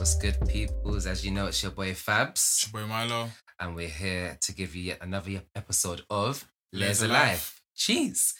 [0.00, 1.06] What's good, peoples?
[1.06, 3.28] As you know, it's your boy Fabs, It's your boy Milo.
[3.60, 7.28] and we're here to give you yet another episode of Layers Layers Alive.
[7.32, 7.60] Life.
[7.76, 8.32] Cheese.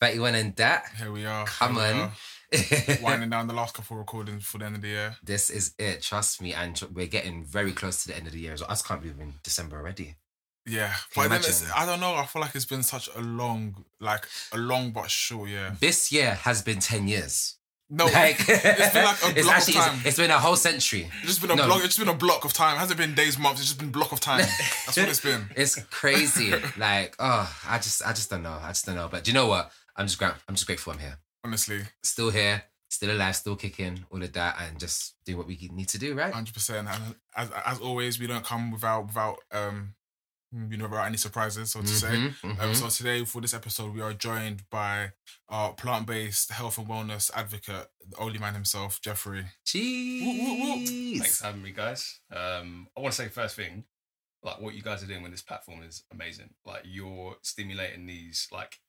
[0.00, 0.84] Bet you went in that.
[0.96, 1.44] Here we are.
[1.44, 2.12] Come on.
[3.02, 5.16] Winding down the last couple of recordings for the end of the year.
[5.22, 6.00] this is it.
[6.00, 8.56] Trust me, and we're getting very close to the end of the year.
[8.56, 10.16] So I just can't believe in December already.
[10.64, 10.94] Yeah.
[11.12, 11.70] Can But then it's?
[11.72, 12.14] I don't know.
[12.14, 15.76] I feel like it's been such a long, like a long but short year.
[15.78, 17.58] This year has been ten years.
[17.94, 19.94] No, Like it's been like a it's block actually of time.
[19.98, 21.10] it's, it's been a whole century.
[21.18, 21.66] It's just been a No.
[21.66, 21.78] block.
[21.84, 22.76] It's just been a block of time.
[22.76, 23.60] It hasn't been days, months.
[23.60, 24.38] It's just been block of time.
[24.86, 25.44] That's what it's been.
[25.54, 26.52] It's crazy.
[26.78, 28.58] like, oh, I just I just don't know.
[28.62, 29.08] I just don't know.
[29.10, 29.70] But do you know what?
[29.94, 31.18] I'm just gra- I'm just grateful I'm here.
[31.44, 35.68] Honestly, Still here, still alive, still kicking, all of that, and just doing what we
[35.72, 36.32] need to do, right?
[36.32, 36.88] hundred percent.
[36.88, 39.94] And as as always, we don't come without without um,
[40.52, 42.08] you know, without any surprises, so to say.
[42.08, 42.76] Mhm, Um, mhm.
[42.76, 45.12] so today for this episode, we are joined by
[45.48, 49.46] our plant-based health and wellness advocate, the only man himself, Jeffrey.
[49.64, 51.20] Cheese.
[51.20, 52.20] Thanks for having me, guys.
[52.30, 53.84] Um, I want to say first thing,
[54.42, 56.50] like what you guys are doing with this platform is amazing.
[56.64, 58.80] Like you're stimulating these like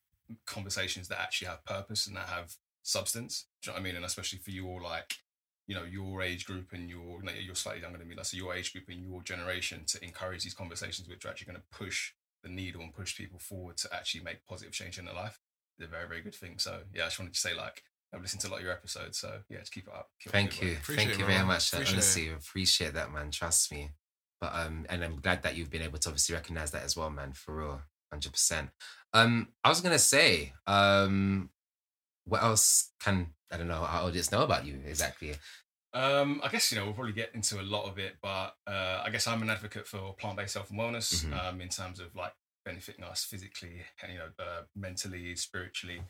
[0.46, 3.46] conversations that actually have purpose and that have substance.
[3.62, 3.96] Do you know what I mean?
[3.98, 5.16] And especially for you all, like,
[5.68, 8.38] you know, your age group and your like, you're slightly younger than me, like so
[8.38, 11.78] your age group and your generation to encourage these conversations which are actually going to
[11.78, 12.12] push
[12.44, 15.40] the needle and push people forward to actually make positive change in their life.
[15.78, 16.56] It's a very, very good thing.
[16.58, 18.74] So yeah, I just wanted to say like I've listened to a lot of your
[18.74, 20.10] episodes, so yeah, just keep it up.
[20.22, 20.76] Keep Thank you.
[20.84, 21.48] Thank it, you very bro.
[21.48, 21.74] much.
[21.74, 23.32] Appreciate Honestly, appreciate that, man.
[23.32, 23.90] Trust me.
[24.40, 27.10] But um, and I'm glad that you've been able to obviously recognize that as well,
[27.10, 27.34] man.
[27.34, 28.70] For real, hundred percent.
[29.14, 31.50] Um, I was gonna say, um,
[32.26, 35.36] what else can I don't know our audience know about you exactly?
[35.94, 39.04] Um, I guess you know we'll probably get into a lot of it, but uh,
[39.06, 41.38] I guess I'm an advocate for plant-based health and wellness Mhm.
[41.40, 42.34] um, in terms of like
[42.66, 46.02] benefiting us physically, you know, uh, mentally, spiritually,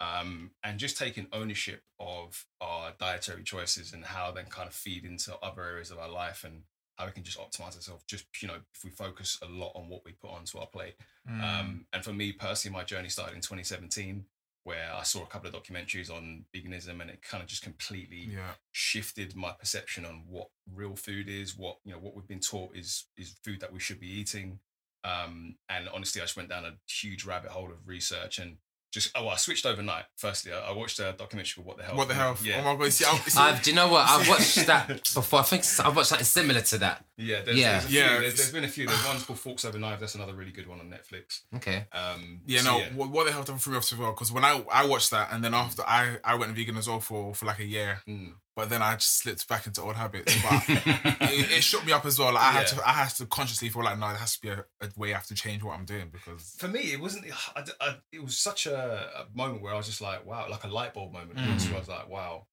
[0.00, 5.04] um, and just taking ownership of our dietary choices and how then kind of feed
[5.04, 6.62] into other areas of our life and
[6.96, 8.02] how we can just optimize ourselves.
[8.08, 10.96] Just you know, if we focus a lot on what we put onto our plate.
[11.30, 11.42] Mm.
[11.42, 14.24] Um, and for me personally, my journey started in 2017,
[14.68, 18.28] where I saw a couple of documentaries on veganism, and it kind of just completely
[18.32, 18.52] yeah.
[18.70, 22.76] shifted my perception on what real food is, what you know, what we've been taught
[22.76, 24.58] is is food that we should be eating.
[25.04, 28.56] Um, and honestly, I just went down a huge rabbit hole of research and
[28.90, 30.04] just oh, I switched overnight.
[30.16, 31.96] Firstly, I, I watched a documentary called What the Health.
[31.96, 32.36] What the hell?
[32.42, 32.92] Yeah, Oh my god!
[32.92, 34.08] See, I, see, Uh, do you know what?
[34.08, 35.40] I've watched that before.
[35.40, 37.04] I think I've watched something similar to that.
[37.16, 37.72] yeah, there's, Yeah.
[37.72, 37.98] There's a few.
[38.00, 38.18] Yeah.
[38.20, 38.86] There's, there's been a few.
[38.86, 40.00] There's one called Forks Over Knives.
[40.00, 41.40] That's another really good one on Netflix.
[41.56, 41.86] Okay.
[41.92, 42.84] Um, yeah, so no.
[42.94, 44.12] What, what the Health threw me off as well?
[44.12, 47.00] Because when I I watched that, and then after I I went vegan as well
[47.00, 48.32] for for like a year, Mm.
[48.58, 50.34] But then I just slipped back into old habits.
[50.42, 52.32] But it, it shook me up as well.
[52.34, 54.48] Like I had to I had to consciously feel like no, there has to be
[54.48, 57.26] a, a way I have to change what I'm doing because for me, it wasn't.
[57.54, 58.76] I, I, it was such a,
[59.20, 61.38] a moment where I was just like, wow, like a light bulb moment.
[61.38, 61.60] Mm.
[61.60, 62.46] So I was like, wow,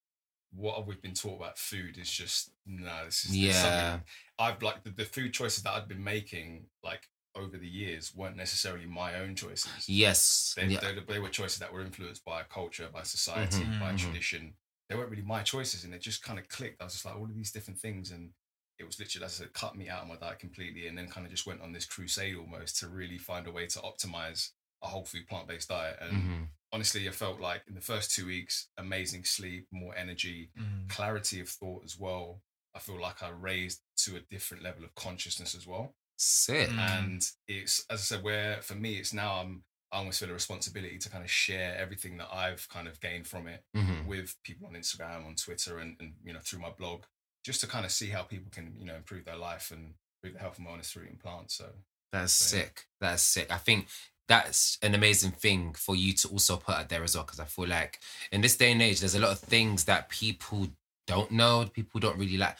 [0.54, 3.06] what have we been taught about food is just no.
[3.06, 3.62] This is this is Yeah.
[3.92, 4.04] something-
[4.38, 8.38] I've like the, the food choices that I've been making like over the years weren't
[8.38, 9.90] necessarily my own choices.
[9.90, 10.54] Yes.
[10.56, 10.82] They, Yeah.
[10.82, 13.98] they, they were choices that were influenced by culture, by society, Mhm, by mhm.
[13.98, 14.54] tradition.
[14.90, 16.82] They weren't really my choices, and it just kind of clicked.
[16.82, 18.34] I was just like, all of these different things, and
[18.78, 21.10] it was literally, as I said, cut me out of my diet completely, and then
[21.10, 24.52] kind of just went on this crusade almost to really find a way to optimize
[24.84, 25.98] a whole food plant based diet.
[26.02, 26.50] And Mhm.
[26.72, 30.52] honestly, I felt like in the first two weeks, amazing sleep, more energy,
[30.90, 32.42] clarity of thought as well.
[32.76, 36.74] I feel like I raised to a different level of consciousness as well Sick.
[36.78, 40.34] And it's as I said, where for me it's now I'm I almost feel a
[40.34, 44.06] responsibility to kind of share everything that I've kind of gained from it Mhm.
[44.06, 47.04] with people on Instagram, on Twitter, and, and you know through my blog,
[47.44, 50.34] just to kind of see how people can you know improve their life and improve
[50.34, 51.56] their health and wellness through eating plants.
[51.56, 51.72] So
[52.12, 52.64] That's So, yeah.
[52.64, 52.86] sick.
[53.00, 53.52] That's sick.
[53.52, 53.88] I think
[54.28, 57.24] that's an amazing thing for you to also put out there as well.
[57.26, 58.00] Because I feel like
[58.32, 60.68] in this day and age, there's a lot of things that people
[61.08, 61.70] don't know.
[61.72, 62.58] People don't really like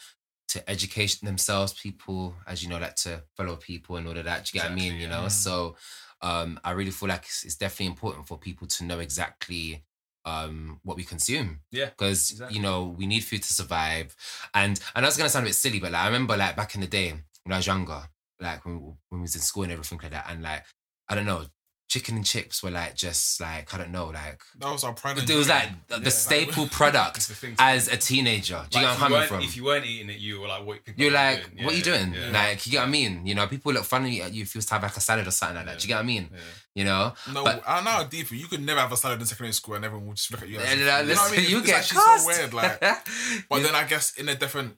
[0.48, 1.72] to educate themselves.
[1.72, 4.44] People, as you know, like to follow people and all of that.
[4.44, 4.92] Do you get what I mean?
[4.94, 5.76] Exactly, You know, so
[6.22, 9.84] um, I really feel like it's, it's definitely important for people to know exactly
[10.24, 12.56] um, what we consume yeah, because Exactly.
[12.56, 14.16] you know we need food to survive
[14.54, 16.80] and and that's gonna sound a bit silly but like i remember like back in
[16.80, 17.10] the day
[17.44, 18.02] when i was younger
[18.40, 18.78] like when,
[19.08, 20.64] when we was in school and everything like that and like
[21.08, 21.44] i don't know
[21.88, 25.18] chicken and chips were like just like i don't know like that was our pride.
[25.18, 26.10] and it was like the, the Yeah.
[26.10, 29.40] staple It's product the as a teenager do you Like, get what i'm coming from
[29.42, 30.84] if you weren't eating it, you were like, what?
[30.84, 31.64] people you're like, doing?
[31.64, 32.12] what are you doing?
[32.14, 33.24] yeah, Like, you get what I mean?
[33.26, 35.26] You know, people look funny at you if you was to have like a salad
[35.26, 35.78] or something like that.
[35.78, 36.28] Do you get what I mean?
[36.32, 36.40] yeah.
[36.74, 37.12] You know?
[37.32, 39.74] No, But- I know how deep you could never have a salad in secondary school
[39.76, 40.58] and everyone would just look at you.
[40.58, 41.50] Like, And, you know what I mean?
[41.50, 42.24] you it's get actually cussed.
[42.24, 42.52] so weird.
[42.54, 42.80] Like,
[43.48, 44.76] but then I guess in a different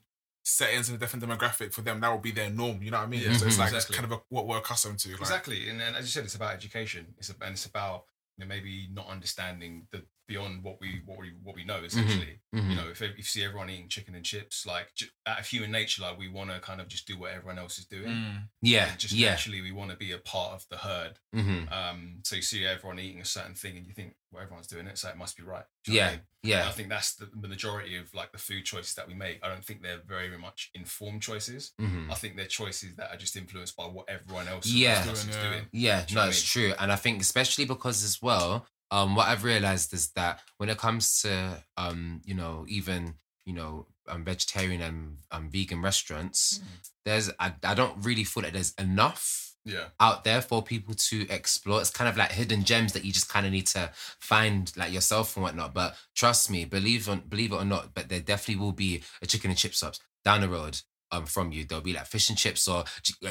[0.48, 2.82] settings and a different demographic for them, that would be their norm.
[2.82, 3.20] You know what I mean?
[3.22, 3.58] Yeah, so it's Mhm.
[3.60, 3.94] like exactly.
[3.94, 5.10] it's kind of a, what we're accustomed to.
[5.12, 7.14] Like, Exactly, and, and as you said, it's about education.
[7.18, 8.04] It's a, and it's about
[8.36, 12.38] you know, maybe not understanding the beyond what we what we what we know essentially.
[12.54, 12.70] Mhm.
[12.70, 15.46] You know, if, if you see everyone eating chicken and chips, like ju- out of
[15.46, 18.08] human nature, like we want to kind of just do what everyone else is doing.
[18.08, 18.48] Mm.
[18.62, 19.30] yeah, And just yeah.
[19.30, 21.18] naturally, we want to be a part of the herd.
[21.34, 24.66] hmm Um, so you see everyone eating a certain thing, and you think, well, everyone's
[24.66, 25.64] doing it, so it must be right.
[25.84, 26.60] Do you know what I Yeah.
[26.60, 29.40] And I think that's the, the majority of like the food choices that we make.
[29.44, 31.72] I don't think they're very much informed choices.
[31.78, 35.10] hmm I think they're choices that are just influenced by what everyone else Yeah.
[35.10, 35.68] is Doing, doing.
[35.72, 35.88] yeah.
[35.98, 38.66] Yeah, you no, know what I it's true, and I think especially because as well,
[38.90, 43.14] um, what I've realized is that when it comes to um, you know, even
[43.44, 46.90] you know, um, vegetarian and um, vegan restaurants, Mm.
[47.04, 51.26] there's I, I don't really feel that there's enough Yeah, out there for people to
[51.30, 51.80] explore.
[51.80, 54.92] It's kind of like hidden gems that you just kind of need to find like
[54.92, 55.74] yourself and whatnot.
[55.74, 59.26] But trust me, believe on believe it or not, but there definitely will be a
[59.26, 60.80] chicken and chip shops down the road
[61.10, 61.64] um from you.
[61.64, 62.84] There'll be like fish and chips or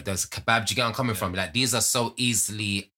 [0.03, 0.65] there's kebab.
[0.65, 1.19] Do you get I'm coming Yeah.
[1.19, 1.33] from?
[1.33, 2.91] Like these are so easily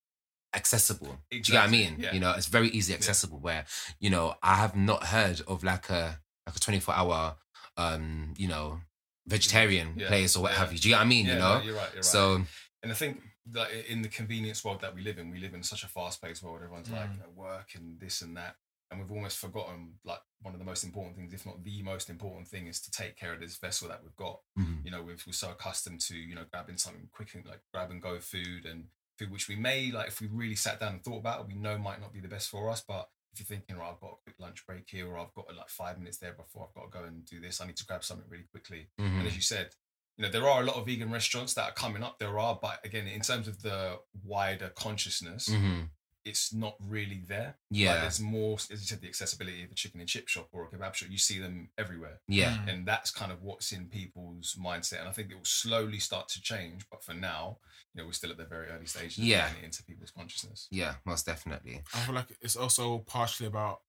[0.53, 1.17] accessible.
[1.29, 1.95] Do you get what I mean?
[1.99, 2.13] yeah.
[2.13, 3.39] You know, it's very easily accessible.
[3.39, 3.65] Where
[3.99, 7.35] you know I have not heard of like a like a 24 hour
[7.77, 8.79] um you know
[9.27, 10.57] vegetarian Yeah, place or what yeah.
[10.59, 10.79] have you.
[10.79, 11.25] Do you get what I mean?
[11.25, 11.63] yeah, you no, know.
[11.63, 11.89] you're right.
[11.93, 12.05] You're right.
[12.05, 12.41] so
[12.83, 15.63] and I think that in the convenience world that we live in, we live in
[15.63, 16.57] such a fast-paced world.
[16.63, 17.13] Everyone's like Mm.
[17.15, 18.55] you know, work and this and that,
[18.89, 22.09] and we've almost forgotten like one of the most important things, if not the most
[22.09, 24.39] important thing, is to take care of this vessel that we've got.
[24.57, 24.83] mhm.
[24.85, 27.91] You know, we've, we're so accustomed to you know grabbing something quick and like grab
[27.91, 28.85] and go food and
[29.19, 31.55] food which we may like if we really sat down and thought about it, we
[31.55, 34.13] know might not be the best for us, but if you're thinking, right, I've got
[34.13, 36.91] a quick lunch break here, or I've got like five minutes there before I've got
[36.91, 38.89] to go and do this, I need to grab something really quickly.
[38.99, 39.19] Mhm.
[39.19, 39.75] And as you said,
[40.17, 42.17] you know, there are a lot of vegan restaurants that are coming up.
[42.19, 45.89] There are, but again, in terms of the wider consciousness, Mhm.
[46.25, 47.55] It's not really there.
[47.71, 47.91] Yeah.
[47.93, 50.63] Like, there's more, as you said, the accessibility of a chicken and chip shop or
[50.65, 51.09] a kebab shop.
[51.09, 52.19] You see them everywhere.
[52.27, 52.57] Yeah.
[52.57, 52.73] Mm.
[52.73, 54.99] And that's kind of what's in people's mindset.
[54.99, 56.85] And I think it will slowly start to change.
[56.91, 57.57] But for now,
[57.93, 59.45] you know, we're still at the very early stages Yeah.
[59.45, 60.67] of getting it into people's consciousness.
[60.69, 61.81] Yeah, most definitely.
[61.93, 63.79] I feel like it's also partially about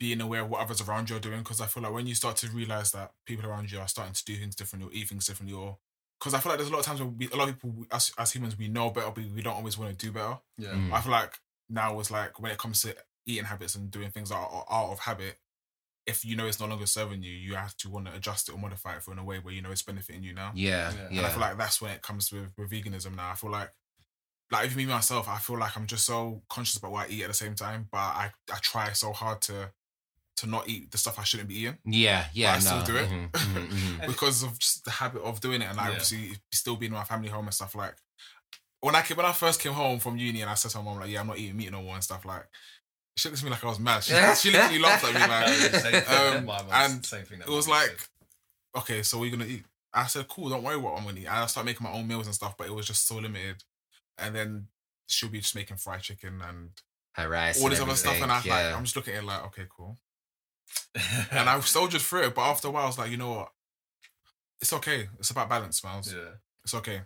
[0.00, 1.38] being aware of what others around you are doing.
[1.38, 4.14] Because I feel like when you start to realize that people around you are starting
[4.14, 5.78] to do things differently or eat things differently, or
[6.18, 7.70] because I feel like there's a lot of times when we, a lot of people,
[7.70, 10.38] we- as, as humans, we know better, but we don't always want to do better.
[10.58, 10.70] Yeah.
[10.70, 10.92] Mm.
[10.92, 12.96] I feel like now it's like when it comes to
[13.26, 15.38] eating habits and doing things that are out of habit,
[16.06, 18.52] if you know it's no longer serving you, you have to want to adjust it
[18.54, 20.52] or modify it for in a way where you know it's benefiting you now.
[20.54, 21.08] Yeah, Yeah.
[21.10, 21.26] yeah.
[21.26, 23.30] I feel like that's when it comes with, with veganism now.
[23.30, 23.70] I feel like,
[24.50, 27.22] like even me myself, I feel like I'm just so conscious about what I eat
[27.22, 29.72] at the same time, but I, I try so hard to
[30.38, 32.54] to not eat the stuff I shouldn't be eating yeah, yeah.
[32.54, 33.08] I still do it.
[33.08, 34.06] Mhm, mhm, mhm.
[34.06, 35.90] Because of just the habit of doing it, and I Yeah.
[35.90, 37.96] obviously still being in my family home and stuff like.
[38.84, 40.84] When I came, when I first came home from uni and I said to my
[40.84, 42.44] mom like, "Yeah, I'm not eating meat no more" and stuff like,
[43.16, 44.04] she looked at me like I was mad.
[44.04, 45.20] She, she literally laughed at me
[45.80, 47.96] like, Same um, and same thing it was like,
[48.76, 49.64] okay, so we're gonna eat.
[49.94, 51.26] I said, cool, don't worry what I'm gonna eat.
[51.26, 53.62] And I started making my own meals and stuff, but it was just so limited.
[54.18, 54.66] And then
[55.06, 56.70] she'll be just making fried chicken and
[57.14, 58.76] Her rice all and this other stuff, and I everything, like, yeah.
[58.76, 59.98] I'm just looking at it like, okay, cool.
[61.30, 63.48] And I soldiered through it, but after a while, I was like, you know what?
[64.60, 65.08] It's okay.
[65.18, 66.12] It's about balance, Miles.
[66.12, 66.34] yeah.
[66.64, 67.02] It's okay.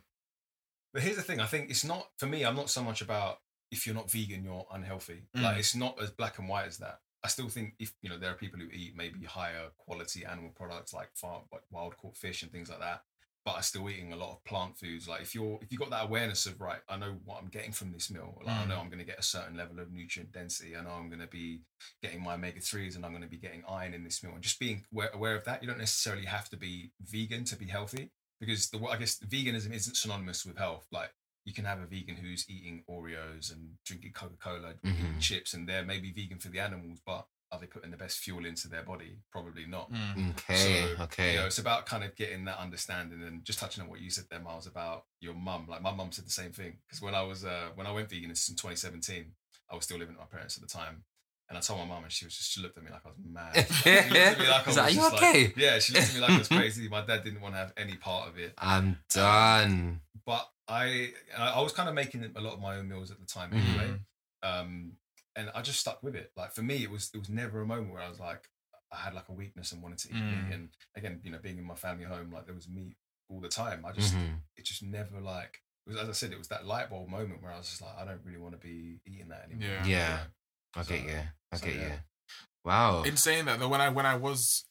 [0.93, 2.44] But here's the thing: I think it's not for me.
[2.44, 3.38] I'm not so much about
[3.70, 5.25] if you're not vegan, you're unhealthy.
[5.37, 5.43] Mm.
[5.43, 7.00] Like it's not as black and white as that.
[7.23, 10.50] I still think if you know there are people who eat maybe higher quality animal
[10.55, 13.02] products like farm, like wild caught fish and things like that,
[13.44, 15.08] but are still eating a lot of plant foods.
[15.08, 17.73] Like if you're if you got that awareness of right, I know what I'm getting
[17.73, 18.41] from this meal.
[18.44, 18.69] Like I Mm.
[18.69, 20.76] know I'm going to get a certain level of nutrient density.
[20.76, 21.63] I know I'm going to be
[22.03, 24.32] getting my omega threes and I'm going to be getting iron in this meal.
[24.32, 27.56] And just being aware, aware of that, you don't necessarily have to be vegan to
[27.56, 30.87] be healthy because the I guess veganism isn't synonymous with health.
[30.93, 31.11] Like
[31.45, 35.21] you can have a vegan who's eating Oreos and drinking Coca Cola, eating Mhm.
[35.21, 38.45] chips, and they're maybe vegan for the animals, but are they putting the best fuel
[38.45, 39.17] into their body?
[39.33, 39.91] Probably not.
[39.91, 40.31] Mm.
[40.33, 41.33] Okay, So, okay.
[41.33, 44.11] You know, it's about kind of getting that understanding and just touching on what you
[44.11, 45.67] said there, Miles, about your mum.
[45.67, 48.11] Like my mum said the same thing because when I was uh, when I went
[48.11, 49.33] vegan in 2017,
[49.71, 51.05] I was still living with my parents at the time.
[51.48, 53.08] And I told my mom, and she was just she looked at me like I
[53.08, 53.67] was mad.
[53.82, 55.78] She looked at me like I Is that, was "Are you just like- okay?" yeah,
[55.78, 56.88] she looked at me like I was crazy.
[56.88, 60.00] My dad didn't want to have any part of it I'm done.
[60.26, 63.19] but I I I was kind of making a lot of my own meals at
[63.19, 63.64] the time Mhm.
[63.69, 63.98] anyway.
[64.43, 64.93] Um,
[65.36, 66.32] and I just stuck with it.
[66.36, 68.48] Like for me, it was it was never a moment where I was like
[68.93, 70.31] I had like a weakness and wanted to eat Mm.
[70.48, 70.55] meat.
[70.55, 72.96] And again, you know, being in my family home, like there was meat
[73.31, 73.84] all the time.
[73.86, 74.40] I just Mhm.
[74.56, 77.43] it just never like it was as I said, it was that light bulb moment
[77.43, 79.69] where I was just like, I don't really want to be eating that anymore.
[79.69, 79.86] Yeah.
[79.86, 80.19] Yeah.
[80.79, 81.20] I So- get you.
[81.53, 81.87] I so, get yeah.
[81.89, 81.93] you.
[82.65, 83.03] Wow.
[83.03, 84.65] In saying that, though, when I when I was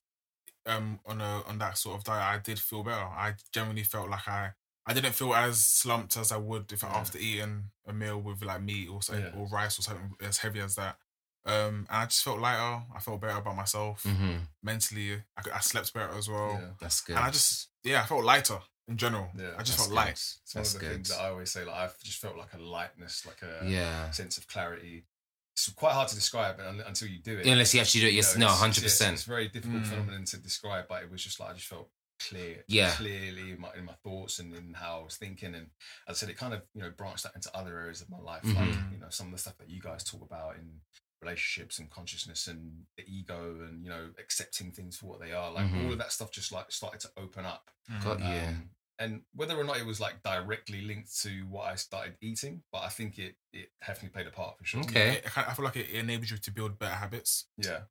[0.65, 3.03] um on a on that sort of diet, I did feel better.
[3.05, 4.51] I generally felt like I
[4.85, 6.89] I didn't feel as slumped as I would if Yeah.
[6.89, 9.31] after eating a meal with like meat or something, Yeah.
[9.39, 10.97] or rice or something as heavy as that.
[11.45, 12.83] Um, and I just felt lighter.
[12.93, 15.23] I felt better about myself hmm mentally.
[15.37, 16.69] I, I slept better as well, Yeah.
[16.79, 17.15] That's good.
[17.15, 18.59] and I just yeah, I felt lighter
[18.89, 19.29] in general.
[19.35, 19.95] Yeah, I just that's felt good.
[19.95, 20.11] light.
[20.11, 20.93] It's one That's of the good.
[20.95, 21.63] things that I always say.
[21.65, 24.11] Like I've just felt like a lightness, like a yeah.
[24.11, 25.05] sense of clarity.
[25.57, 27.47] It's quite hard to describe un- until you do it.
[27.47, 29.13] Unless you actually do it, You yes, know, no, hundred percent.
[29.15, 29.87] it's a very difficult Mm.
[29.87, 32.91] phenomenon to describe, but it was just like I just felt clear, Yeah.
[32.95, 35.55] clearly in my, in my thoughts and in how I was thinking.
[35.55, 35.67] And
[36.07, 38.19] as I said, it kind of you know branched out into other areas of my
[38.19, 38.91] life, like Mhm.
[38.91, 40.79] you know some of the stuff that you guys talk about in
[41.21, 45.51] relationships and consciousness and the ego and you know accepting things for what they are.
[45.51, 45.85] Like Mhm.
[45.85, 47.71] all of that stuff just like started to open up.
[48.03, 48.25] Got you.
[48.25, 52.63] Um, and whether or not it was like directly linked to what I started eating,
[52.71, 54.81] but I think it it definitely played a part for sure.
[54.81, 55.09] Okay.
[55.17, 57.45] It- it kind of- I feel like it enables you to build better habits.
[57.57, 57.81] Yeah.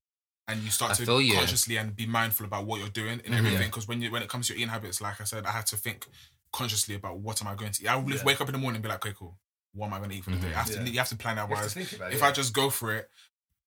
[0.48, 1.34] and you start I to feel you.
[1.34, 3.38] consciously and be mindful about what you're doing in Mhm.
[3.38, 3.66] everything.
[3.66, 5.66] Because when you when it comes to your eating habits, like I said, I had
[5.66, 6.06] to think
[6.52, 7.88] consciously about what am I going to eat.
[7.88, 8.22] I would Yeah.
[8.22, 9.40] wake up in the morning and be like, okay, cool.
[9.72, 10.46] What am I going to eat for the day?
[10.50, 10.54] Mhm.
[10.54, 10.84] I have to Yeah.
[10.84, 12.14] you have to plan You have to think about it.
[12.14, 12.26] If yeah.
[12.28, 13.10] I just go for it,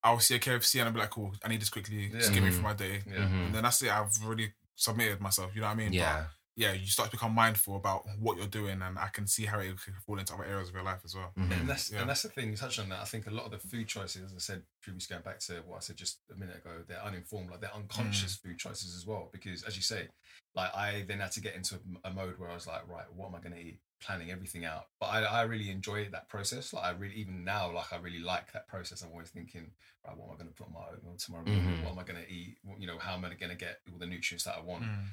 [0.04, 1.36] I'll see a KFC and I'll be like, cool.
[1.44, 2.08] I need this quickly.
[2.08, 2.36] Just Yeah.
[2.36, 3.14] get me through my day, yeah.
[3.28, 3.46] Mhm.
[3.48, 3.90] and then that's it.
[3.92, 5.54] I've already submitted myself.
[5.54, 5.92] You know what I mean?
[5.92, 6.70] But Yeah.
[6.74, 9.60] yeah, you start to become mindful about what you're doing, and I can see how
[9.60, 11.32] it can fall into other areas of your life as well.
[11.38, 11.52] Mhm.
[11.62, 12.02] And that's Yeah.
[12.02, 12.50] and that's the thing.
[12.52, 13.00] You touched on that.
[13.00, 15.62] I think a lot of the food choices, as I said previously, going back to
[15.62, 18.42] what I said just a minute ago, they're uninformed, like they're unconscious Mm.
[18.42, 19.30] food choices as well.
[19.32, 20.10] Because as you say,
[20.56, 23.12] like I then had to get into a, a mode where I was like, right,
[23.14, 23.80] what am I going to eat?
[24.02, 24.88] Planning everything out.
[25.00, 26.72] But I, I really enjoy that process.
[26.74, 29.02] Like I really, even now, like I really like that process.
[29.02, 29.72] I'm always thinking,
[30.06, 31.44] right, what am I going to put on my oatmeal tomorrow?
[31.46, 31.66] morning?
[31.80, 31.84] Mhm.
[31.84, 32.58] What am I going to eat?
[32.78, 34.84] You know, how am I going to get all the nutrients that I want?
[34.84, 35.06] Mm.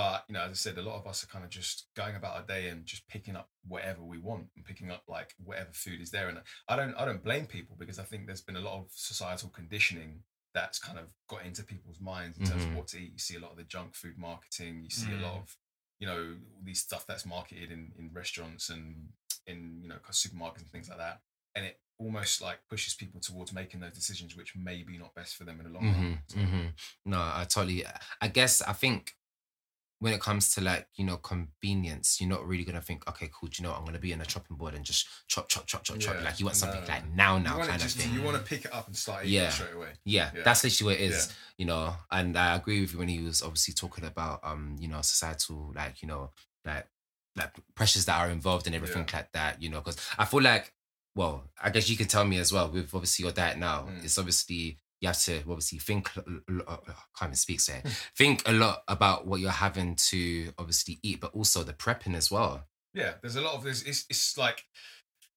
[0.00, 2.16] But you know, as I said, a lot of us are kind of just going
[2.16, 5.68] about our day and just picking up whatever we want and picking up like whatever
[5.74, 6.30] food is there.
[6.30, 6.38] And
[6.68, 9.50] I don't, I don't blame people because I think there's been a lot of societal
[9.50, 10.22] conditioning
[10.54, 12.70] that's kind of got into people's minds in terms Mhm.
[12.70, 13.12] of what to eat.
[13.12, 14.82] You see a lot of the junk food marketing.
[14.84, 15.42] You see a lot Mm.
[15.42, 15.56] of,
[15.98, 19.12] you know, all these stuff that's marketed in in restaurants and
[19.46, 21.20] in you know supermarkets and things like that.
[21.54, 25.36] And it almost like pushes people towards making those decisions, which may be not best
[25.36, 26.18] for them in the long run.
[26.32, 26.66] hmm hmm
[27.04, 27.84] No, I totally.
[28.22, 29.14] I guess I think
[30.00, 33.48] when it comes to like you know convenience, you're not really gonna think, okay, cool.
[33.48, 33.78] Do you know what?
[33.80, 36.14] I'm gonna be in a chopping board and just chop, chop, chop, chop, chop.
[36.16, 36.22] Yeah.
[36.24, 36.88] Like you want something No.
[36.88, 38.12] like now, now kind of just, thing.
[38.14, 39.48] you want to pick it up and start eating Yeah.
[39.48, 39.92] it straight away.
[40.04, 40.42] Yeah, Yeah.
[40.42, 41.94] that's literally what it is, you know.
[42.10, 45.72] And I agree with you when he was obviously talking about, um, you know, societal,
[45.76, 46.30] like, you know,
[46.64, 46.86] like,
[47.36, 49.80] like pressures that are involved and everything like that, you know.
[49.80, 50.72] Because I feel like,
[51.14, 53.82] well, I guess you can tell me as well with obviously your diet now.
[53.82, 54.04] Mm.
[54.04, 56.10] It's obviously you have to obviously think.
[56.16, 56.76] lo- I
[57.18, 57.60] can't even speak.
[57.60, 57.88] Say, Hmm.
[58.16, 62.30] think a lot about what you're having to obviously eat, but also the prepping as
[62.30, 62.66] well.
[62.94, 64.64] yeah there's a lot of this it's, it's like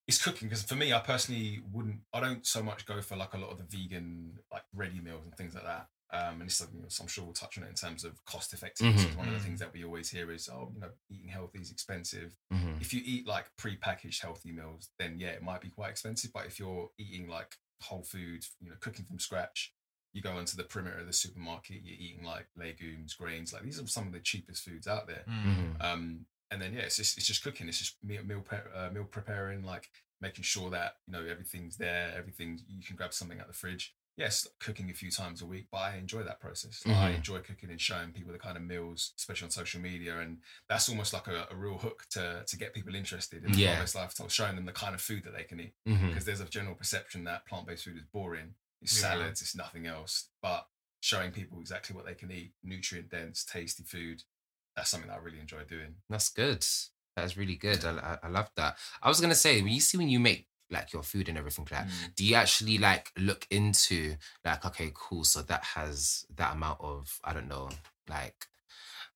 [0.08, 3.32] it's cooking because for me i personally wouldn't i don't so much go for like
[3.34, 6.56] a lot of the vegan like ready meals and things like that um and it's
[6.56, 9.16] something else i'm sure we'll touch on it in terms of cost effectiveness Mhm.
[9.16, 9.44] one of the Mhm.
[9.44, 12.80] things that we always hear is oh you know eating healthy is expensive Mhm.
[12.80, 16.46] if you eat like pre-packaged healthy meals then yeah it might be quite expensive but
[16.46, 19.72] if you're eating like whole food you know cooking from scratch
[20.12, 23.80] you go into the perimeter of the supermarket you're eating like legumes grains like these
[23.80, 25.82] are some of the cheapest foods out there Mhm.
[25.82, 27.66] um, and then yeah, it's just it's just cooking.
[27.68, 31.76] It's just meal meal, pre- uh, meal preparing, like making sure that you know everything's
[31.78, 32.14] there.
[32.16, 33.92] Everything you can grab something out the fridge.
[34.16, 36.82] Yes, cooking a few times a week, but I enjoy that process.
[36.86, 37.16] Like, I mm-hmm.
[37.16, 40.88] enjoy cooking and showing people the kind of meals, especially on social media, and that's
[40.88, 43.70] almost like a, a real hook to to get people interested in the Yeah.
[43.70, 45.74] plant-based lifestyle, showing them the kind of food that they can eat.
[45.88, 46.08] Mm-hmm.
[46.08, 48.54] Because there's a general perception that plant-based food is boring.
[48.80, 49.10] It's Yeah.
[49.10, 50.28] salads, it's nothing else.
[50.40, 50.68] But
[51.00, 54.22] showing people exactly what they can eat, nutrient dense, tasty food,
[54.76, 55.96] that's something that I really enjoy doing.
[56.08, 56.64] That's good.
[57.16, 57.84] That's really good.
[57.84, 58.76] I, I, I love that.
[59.02, 61.66] I was gonna say when you see when you make like your food and everything
[61.70, 62.14] like, that, Mm.
[62.16, 67.20] do you actually like look into like okay, cool, so that has that amount of
[67.22, 67.68] I don't know,
[68.08, 68.46] like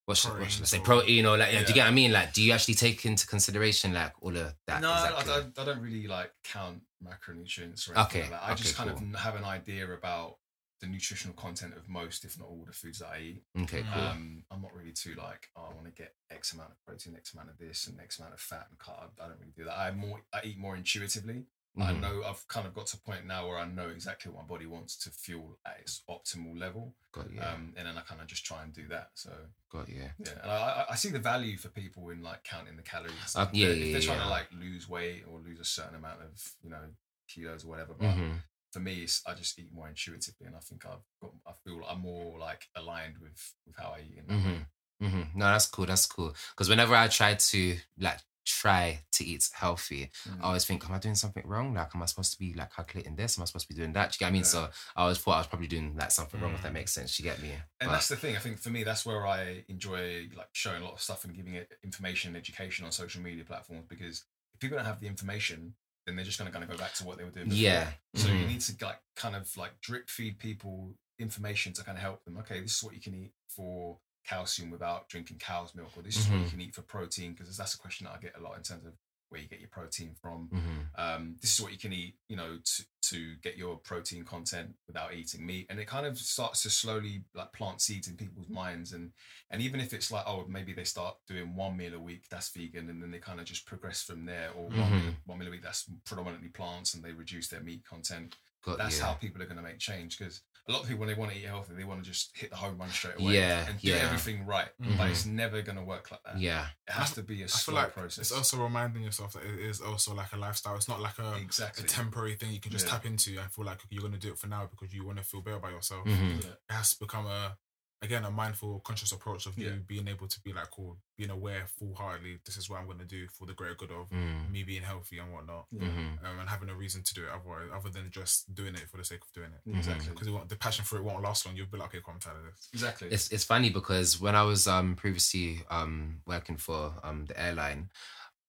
[0.04, 1.62] what should, what should I say, protein or like, yeah.
[1.62, 2.12] do you get what I mean?
[2.12, 4.80] Like, do you actually take into consideration like all of that?
[4.80, 5.32] No, I- exactly?
[5.32, 8.42] I, I, I don't really like count macronutrients or anything Okay, like.
[8.42, 9.08] I okay, just kind cool.
[9.14, 10.36] of have an idea about
[10.80, 13.42] the nutritional content of most, if not all, the foods that I eat.
[13.62, 14.02] okay, cool.
[14.02, 17.14] Um, I'm not really too like, oh, I want to get X amount of protein,
[17.16, 19.10] X amount of this, and X amount of fat and carb.
[19.20, 19.76] I don't really do that.
[19.78, 21.46] I more, I eat more intuitively.
[21.80, 22.00] I Mhm.
[22.00, 24.48] know I've kind of got to a point now where I know exactly what my
[24.48, 27.40] body wants to fuel at its optimal level, Got you.
[27.40, 29.10] um, and then I kind of just try and do that.
[29.14, 29.30] So
[29.70, 30.10] got you.
[30.18, 30.54] yeah, and I,
[30.88, 33.36] I- I see the value for people in like counting the calories.
[33.36, 34.24] Uh, If yeah, they're- yeah, if they're trying yeah.
[34.24, 36.82] to like lose weight or lose a certain amount of you know
[37.28, 37.94] kilos or whatever.
[37.94, 38.32] But hmm
[38.72, 41.82] for me, it's, I just eat more intuitively, and I think I've got I feel
[41.88, 44.18] I'm more like aligned with with how I eat.
[44.18, 45.10] In that hmm way.
[45.10, 45.86] hmm No, that's cool.
[45.86, 46.34] That's cool.
[46.50, 50.40] Because whenever I try to like try to eat healthy, Mm.
[50.40, 51.74] I always think, am I doing something wrong?
[51.74, 53.36] Like, am I supposed to be like calculating this?
[53.38, 54.12] Am I supposed to be doing that?
[54.12, 54.40] Do you get what I mean?
[54.40, 54.46] Yeah.
[54.46, 56.74] So I always thought I was probably doing like something wrong, if that Mm.
[56.80, 57.18] makes sense.
[57.18, 57.50] You get me?
[57.52, 58.36] And But- that's the thing.
[58.36, 61.34] I think for me, that's where I enjoy like showing a lot of stuff and
[61.36, 65.06] giving it information and education on social media platforms because if people don't have the
[65.08, 65.74] information,
[66.08, 67.48] then they're just going to kind of go back to what they were doing.
[67.48, 67.60] Before.
[67.60, 67.90] Yeah.
[68.16, 68.48] So you Mhm.
[68.48, 72.38] need to like kind of like drip feed people information to kind of help them.
[72.38, 76.16] Okay, this is what you can eat for calcium without drinking cow's milk, or this
[76.16, 76.50] is what you Mhm.
[76.50, 78.84] can eat for protein because that's a question that I get a lot in terms
[78.86, 78.94] of
[79.30, 80.48] where you get your protein from.
[80.48, 80.86] Mhm.
[80.98, 84.74] Um, this is what you can eat, you know, to, to get your protein content
[84.86, 85.66] without eating meat.
[85.70, 88.92] And it kind of starts to slowly like plant seeds in people's minds.
[88.92, 89.12] And
[89.50, 92.48] and even if it's like, oh, maybe they start doing one meal a week that's
[92.50, 95.04] vegan, and then they kind of just progress from there, or one, Mhm.
[95.04, 98.36] meal, one meal a week that's predominantly plants, and they reduce their meat content.
[98.76, 99.04] That's you.
[99.04, 101.32] how people are going to make change because a lot of people when they want
[101.32, 103.80] to eat healthy, they want to just hit the home run straight away Yeah, and
[103.80, 103.96] do yeah.
[103.96, 104.68] everything right.
[104.82, 104.98] Mhm.
[104.98, 106.38] But it's never going to work like that.
[106.38, 106.66] Yeah.
[106.86, 108.18] It has to be a I slow feel like process.
[108.18, 110.76] it's also reminding yourself that it is also like a lifestyle.
[110.76, 111.36] It's not like a,
[111.78, 112.92] a temporary thing you can just Yeah.
[112.92, 113.40] tap into.
[113.40, 115.56] I feel like you're gonna do it for now because you want to feel better
[115.56, 116.06] about yourself.
[116.06, 116.44] Mhm.
[116.44, 116.50] Yeah.
[116.50, 117.56] It has to become a
[118.00, 121.66] again a mindful, conscious approach of you being able to be like, cool, being aware
[121.66, 122.38] full heartedly.
[122.46, 124.50] This is what I'm gonna do for the greater good of Mm.
[124.50, 125.82] me being healthy and whatnot, Yeah.
[125.88, 126.24] Mhm.
[126.24, 128.98] um, and having a reason to do it otherwise, other than just doing it for
[128.98, 129.62] the sake of doing it.
[129.76, 130.10] Exactly.
[130.14, 131.56] Because the passion for it won't last long.
[131.56, 132.68] You'll be like, okay, cool, I'm tired of this.
[132.72, 133.08] Exactly.
[133.08, 137.90] It's it's funny because when I was um previously um working for um the airline,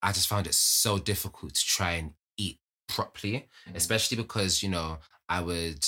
[0.04, 3.76] I just found it so difficult to try and eat properly, Mhm.
[3.76, 5.84] especially because you know I would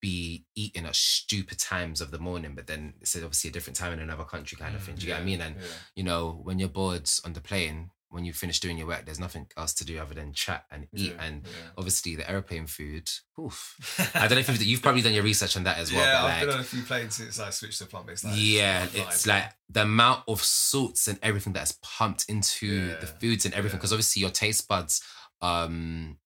[0.00, 3.92] be eating at stupid times of the morning, but then it's obviously a different time
[3.92, 4.94] in another country kind of Mm, thing.
[4.96, 5.40] Do you get what I mean?
[5.40, 5.66] And Yeah.
[5.96, 9.18] you know when you're bored on the plane, when you finish doing your work, there's
[9.20, 11.12] nothing else to do other than chat and eat.
[11.14, 11.22] Yeah.
[11.26, 11.50] And yeah.
[11.76, 13.10] obviously the airplane food.
[13.38, 13.76] Oof.
[14.14, 16.00] I don't know if you've, probably done your research on that as well.
[16.00, 18.22] yeah, but I've like, been on a few planes since I switched to plant based
[18.22, 18.36] diet.
[18.38, 23.52] yeah, it's like the amount of salts and everything that's pumped into the foods and
[23.52, 23.76] everything.
[23.76, 23.80] yeah.
[23.80, 25.02] Because obviously your taste buds
[25.42, 26.16] um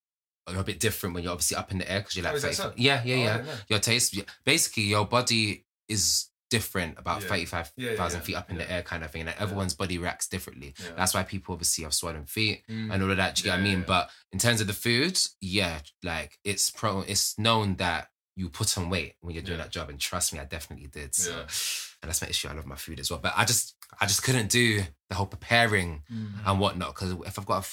[0.49, 2.57] a bit different when you're obviously up in the air because you're Oh, like 35
[2.57, 2.73] so?
[2.77, 3.57] yeah, yeah, Oh, yeah.
[3.69, 7.29] Your taste, basically, your body is different about Yeah.
[7.29, 9.23] thirty-five thousand Yeah, yeah, feet up in the air, kind of thing.
[9.23, 10.75] And like, everyone's body reacts differently.
[10.97, 12.93] That's why people obviously have swollen feet Mm.
[12.93, 13.37] and all of that.
[13.37, 13.85] Do you get what I mean?
[13.87, 17.01] But in terms of the food, yeah, like it's pro.
[17.03, 20.39] It's known that you put on weight when you're doing that job, and trust me,
[20.41, 21.15] I definitely did.
[21.15, 22.49] So, and that's my issue.
[22.49, 25.27] I love my food as well, but I just, I just couldn't do the whole
[25.27, 26.33] preparing Mm.
[26.47, 27.69] and whatnot because if I've got a,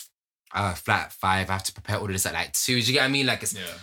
[0.54, 2.82] a flat five, I have to prepare all of this at like two.
[2.82, 3.26] Do you get what I mean?
[3.26, 3.78] Like it's, Yeah.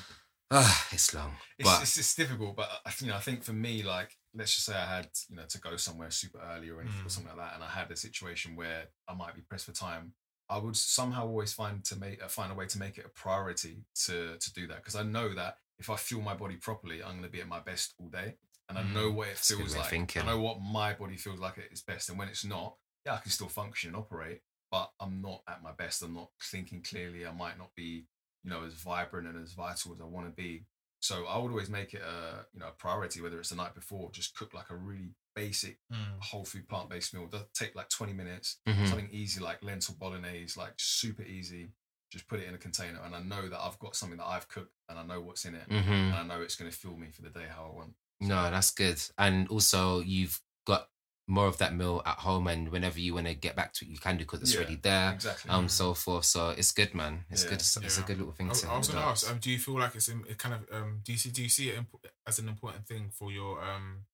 [0.50, 1.34] ah, it's long.
[1.58, 4.54] It's, but it's, it's difficult, but I- you know, I think for me, like, let's
[4.54, 7.10] just say I had, you know, to go somewhere super early or anything or Mm.
[7.10, 10.14] something like that, and I had a situation where I might be pressed for time.
[10.48, 13.08] I would somehow always find to make uh, find a way to make it a
[13.08, 17.02] priority to to do that because I know that if I fuel my body properly,
[17.02, 18.36] I'm going to be at my best all day,
[18.68, 19.90] and I know what it That's feels like.
[19.90, 20.22] thinking.
[20.22, 23.14] I know what my body feels like at its best, and when it's not, yeah,
[23.14, 26.02] I can still function and operate, but I'm not at my best.
[26.02, 27.26] I'm not thinking clearly.
[27.26, 28.06] I might not be,
[28.44, 30.64] you know, as vibrant and as vital as I want to be.
[31.00, 33.74] So I would always make it a you know a priority, whether it's the night
[33.74, 35.78] before, just cook like a really basic
[36.20, 37.26] whole food plant based meal.
[37.26, 38.88] Does take like twenty minutes, Mhm.
[38.88, 41.70] something easy like lentil bolognese, like super easy.
[42.10, 44.48] Just put it in a container, and I know that I've got something that I've
[44.48, 45.88] cooked, and I know what's in it, Mhm.
[45.88, 47.94] and I know it's going to fuel me for the day how I want.
[48.20, 48.98] no, that's good.
[49.18, 50.88] And also, you've got
[51.28, 53.88] more of that meal at home, and whenever you want to get back to it,
[53.88, 55.12] you can do because it's Yeah, already there.
[55.12, 55.50] Exactly.
[55.50, 56.24] Um, so forth.
[56.24, 57.24] So it's good, man.
[57.30, 57.60] It's Yeah, good.
[57.60, 58.68] It's, it's a good little thing I, to.
[58.68, 59.24] I was going to adopt.
[59.24, 61.30] ask, um, do you feel like it's in, it kind of um, do you see
[61.30, 64.04] do you see it imp- as an important thing for your um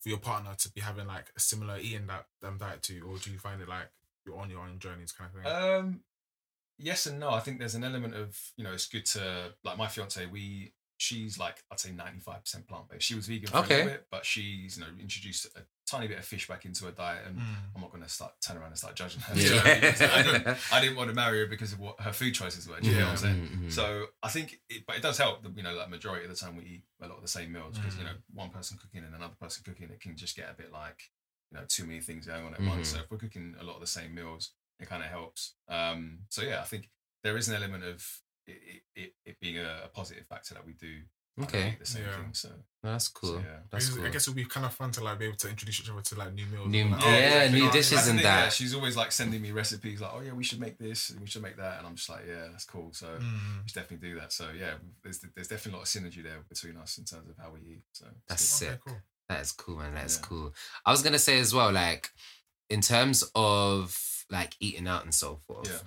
[0.00, 3.18] for your partner to be having like a similar eating that um, diet to, or
[3.18, 3.90] do you find it like
[4.24, 5.52] you're on your own journeys kind of thing?
[5.52, 6.00] Um,
[6.78, 7.30] yes and no.
[7.30, 10.24] I think there's an element of you know it's good to like my fiance.
[10.26, 13.04] We she's like I'd say ninety five percent plant based.
[13.06, 13.74] She was vegan for Okay.
[13.74, 16.84] a little bit, but she's you know introduced a tiny bit of fish back into
[16.86, 17.54] her diet, and Mm.
[17.74, 19.34] I'm not going to start turn around and start judging her.
[19.34, 19.60] Yeah.
[20.14, 22.80] I, didn't, I didn't want to marry her because of what her food choices were.
[22.80, 23.36] Do you know what I'm saying?
[23.48, 23.72] Mhm, mhm.
[23.72, 25.42] So I think, it, but it does help.
[25.42, 27.52] that, You know, like majority of the time we eat a lot of the same
[27.52, 28.06] meals because you Mm.
[28.06, 31.10] know one person cooking and another person cooking, it can just get a bit like
[31.50, 32.68] you know too many things going on at Mhm.
[32.68, 32.88] once.
[32.90, 35.54] So if we're cooking a lot of the same meals, it kind of helps.
[35.68, 36.88] Um, so yeah, I think
[37.24, 38.06] there is an element of
[38.46, 41.02] it, it, it, it being a, a positive factor that we do.
[41.36, 41.68] Kind of Okay.
[41.70, 42.16] eat the same Yeah.
[42.16, 42.34] thing.
[42.34, 42.48] So,
[42.82, 43.40] No, that's so, cool.
[43.40, 43.60] yeah.
[43.70, 44.06] That's I guess- cool.
[44.06, 45.90] I guess it would be kind of fun to like be able to introduce each
[45.90, 46.68] other to like new meals.
[46.68, 47.58] New- Like, yeah, oh, exactly.
[47.60, 48.52] new yeah, dishes and thing, yeah, that.
[48.52, 51.26] she's always like sending me recipes like, oh yeah, we should make this, and we
[51.26, 52.92] should make that, and I'm just like, yeah, that's cool.
[52.92, 53.62] So Mm.
[53.62, 54.32] we should definitely do that.
[54.32, 57.36] So yeah, there's there's definitely a lot of synergy there between us in terms of
[57.38, 57.82] how we eat.
[57.92, 58.66] So That's good.
[58.68, 58.84] Okay, sick.
[58.86, 59.02] cool.
[59.28, 59.94] That is cool, man.
[59.94, 60.22] That is Yeah.
[60.26, 60.54] cool.
[60.84, 62.10] I was gonna say as well, like
[62.68, 65.68] in terms of like eating out and so forth.
[65.68, 65.80] Yeah.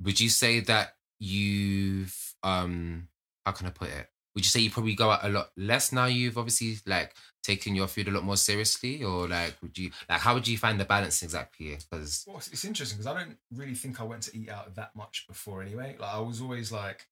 [0.00, 3.08] Would you say that you've um
[3.46, 4.08] how can I put it?
[4.34, 6.06] Would you say you probably go out a lot less now?
[6.06, 10.20] You've obviously like taken your food a lot more seriously, or like would you like
[10.20, 11.76] how would you find the balance exactly?
[11.90, 14.94] Because Well, it's, interesting because I don't really think I went to eat out that
[14.96, 15.96] much before anyway.
[15.98, 17.08] Like I was always like,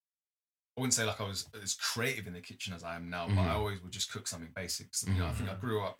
[0.77, 3.27] I wouldn't say like I was as creative in the kitchen as I am now,
[3.27, 3.55] but I Mhm.
[3.55, 4.95] always would just cook something basic.
[4.95, 5.59] So, you know, I think I Mhm.
[5.59, 5.99] grew up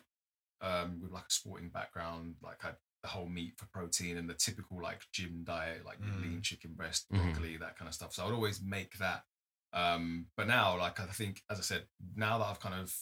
[0.60, 4.28] um, with like a sporting background, like I had the whole meat for protein and
[4.30, 6.22] the typical like gym diet, like Mm.
[6.22, 7.34] lean chicken breast, Mhm.
[7.34, 8.12] broccoli, that kind of stuff.
[8.14, 9.24] So I would always make that.
[9.72, 12.94] Um, but now, like I think, as I said, now that I've kind of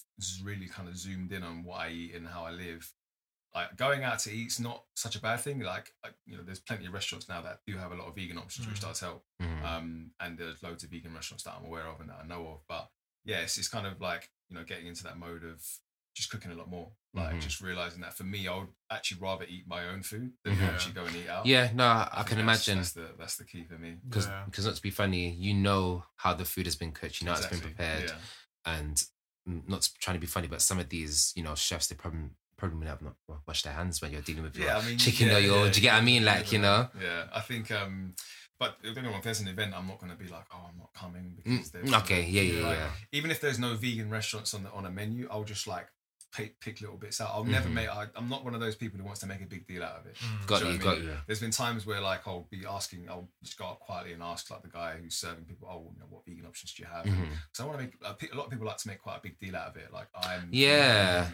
[0.42, 2.92] really kind of zoomed in on what I eat and how I live,
[3.54, 5.58] like going out to eat's not such a bad thing.
[5.60, 8.14] Like, like you know, there's plenty of restaurants now that do have a lot of
[8.14, 8.82] vegan options, which Mm.
[8.88, 9.24] does help.
[9.42, 9.64] Mhm.
[9.64, 12.46] Um, and there's loads of vegan restaurants that I'm aware of and that I know
[12.48, 12.60] of.
[12.68, 12.88] But
[13.24, 15.66] yeah, it's, it's kind of like you know getting into that mode of
[16.20, 16.88] just cooking a lot more.
[17.12, 17.40] Like Mhm.
[17.40, 20.92] just realizing that for me, I would actually rather eat my own food than actually
[20.94, 21.44] go and eat out.
[21.46, 22.76] yeah, no, I, think can that's- imagine.
[22.78, 23.96] that's the that's the key for me.
[24.08, 24.44] because Yeah.
[24.46, 27.32] because not to be funny, you know how the food has been cooked, you know
[27.32, 28.18] how it's been prepared, Yeah.
[28.78, 29.02] and
[29.46, 32.86] not trying to be funny, but some of these you know chefs they probably probably
[32.86, 35.36] have not washed their hands when you're dealing with your Yeah, I mean, chicken yeah,
[35.36, 35.64] or your.
[35.66, 36.22] yeah, do you get what I mean?
[36.22, 36.90] yeah, Like you know.
[37.00, 37.70] Yeah, I think.
[37.70, 38.14] um
[38.58, 40.44] But don't get me wrong, if there's an event, I'm not going to be like,
[40.52, 42.90] oh, I'm not coming Mm, because there's okay, yeah, yeah, like, yeah.
[43.12, 45.88] Even if there's no vegan restaurants on the on a menu, I'll just like
[46.32, 47.30] pick, pick little bits out.
[47.32, 47.72] I'll never Mhm.
[47.72, 47.88] make.
[47.88, 49.96] I, I'm not one of those people who wants to make a big deal out
[50.00, 50.16] of it.
[50.16, 50.46] Mm.
[50.46, 51.16] Got you, what got you.
[51.26, 54.50] There's been times where like I'll be asking, I'll just go up quietly and ask
[54.50, 57.04] like the guy who's serving people, oh, you know, what vegan options do you have?
[57.04, 57.28] Mhm.
[57.52, 59.20] So I want to make uh, a lot of people like to make quite a
[59.20, 59.92] big deal out of it.
[59.92, 61.30] Like I'm, Yeah.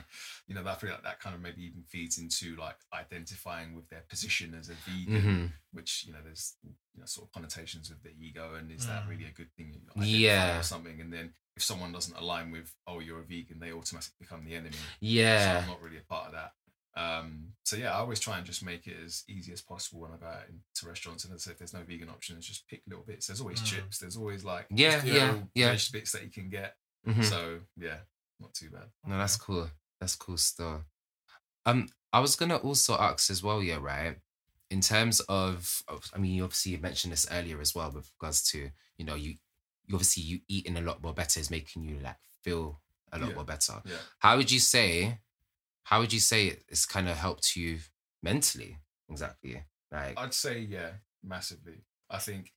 [0.47, 4.03] you know, that like that kind of maybe even feeds into like identifying with their
[4.09, 5.53] position as a vegan, Mhm.
[5.73, 9.05] which you know there's you know sort of connotations with the ego, and is that
[9.05, 9.09] Mm.
[9.09, 9.75] really a good thing?
[9.97, 10.61] You Yeah.
[10.63, 14.45] something, and then if someone doesn't align with, oh, you're a vegan, they automatically become
[14.45, 14.77] the enemy.
[14.77, 15.61] So Yeah.
[15.63, 16.53] I'm not really a part of that.
[16.99, 20.13] Um, so yeah, I always try and just make it as easy as possible when
[20.13, 21.25] I go out into restaurants.
[21.25, 23.27] And say, if there's no vegan options, just pick little bits.
[23.27, 23.67] There's always Mm.
[23.67, 23.99] chips.
[23.99, 25.73] There's always like Yeah, yeah, yeah.
[25.73, 26.77] veg bits that you can get.
[27.07, 27.25] Mhm.
[27.25, 27.99] So yeah,
[28.41, 28.91] not too bad.
[29.05, 29.71] No, that's cool.
[30.01, 30.83] That's cool stuff.
[31.67, 34.19] Um, I was gonna also ask as well, yeah, right.
[34.71, 38.11] In terms of, of- I mean, you obviously you mentioned this earlier as well, with
[38.19, 39.37] regards to, you know, you,
[39.87, 42.81] you obviously you eating a lot more better is making you like feel
[43.13, 43.35] a lot Yeah.
[43.35, 43.83] more better.
[43.85, 43.99] Yeah.
[44.19, 45.21] How would you say?
[45.85, 47.81] How would you say it- it's kind of helped you
[48.23, 48.79] mentally?
[49.09, 49.65] Exactly.
[49.93, 51.85] Like, I'd say yeah, massively.
[52.11, 52.53] I think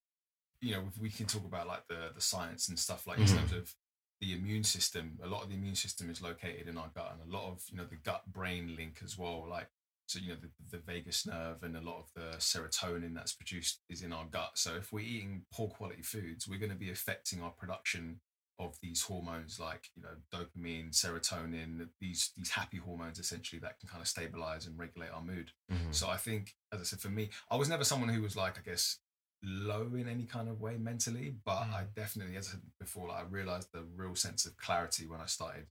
[0.61, 3.29] you know if we can talk about like the the science and stuff like Mhm.
[3.29, 3.75] in terms of
[4.21, 5.17] the immune system.
[5.23, 7.63] A lot of the immune system is located in our gut, and a lot of
[7.69, 9.47] you know the gut brain link as well.
[9.47, 9.69] Like
[10.09, 13.81] so, you know the, the vagus nerve and a lot of the serotonin that's produced
[13.89, 14.51] is in our gut.
[14.55, 18.19] So if we're eating poor quality foods, we're going to be affecting our production
[18.59, 23.87] of these hormones like you know dopamine serotonin these these happy hormones essentially that can
[23.87, 25.95] kind of stabilize and regulate our mood mhm.
[25.95, 28.57] so I think, as I said, for me, I was never someone who was like,
[28.57, 28.97] I guess,
[29.43, 33.19] low in any kind of way mentally, but I definitely, as I said before, like,
[33.19, 35.67] I realized the real sense of clarity when I started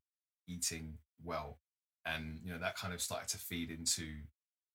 [0.48, 1.58] eating well,
[2.06, 4.22] and you know that kind of started to feed into, you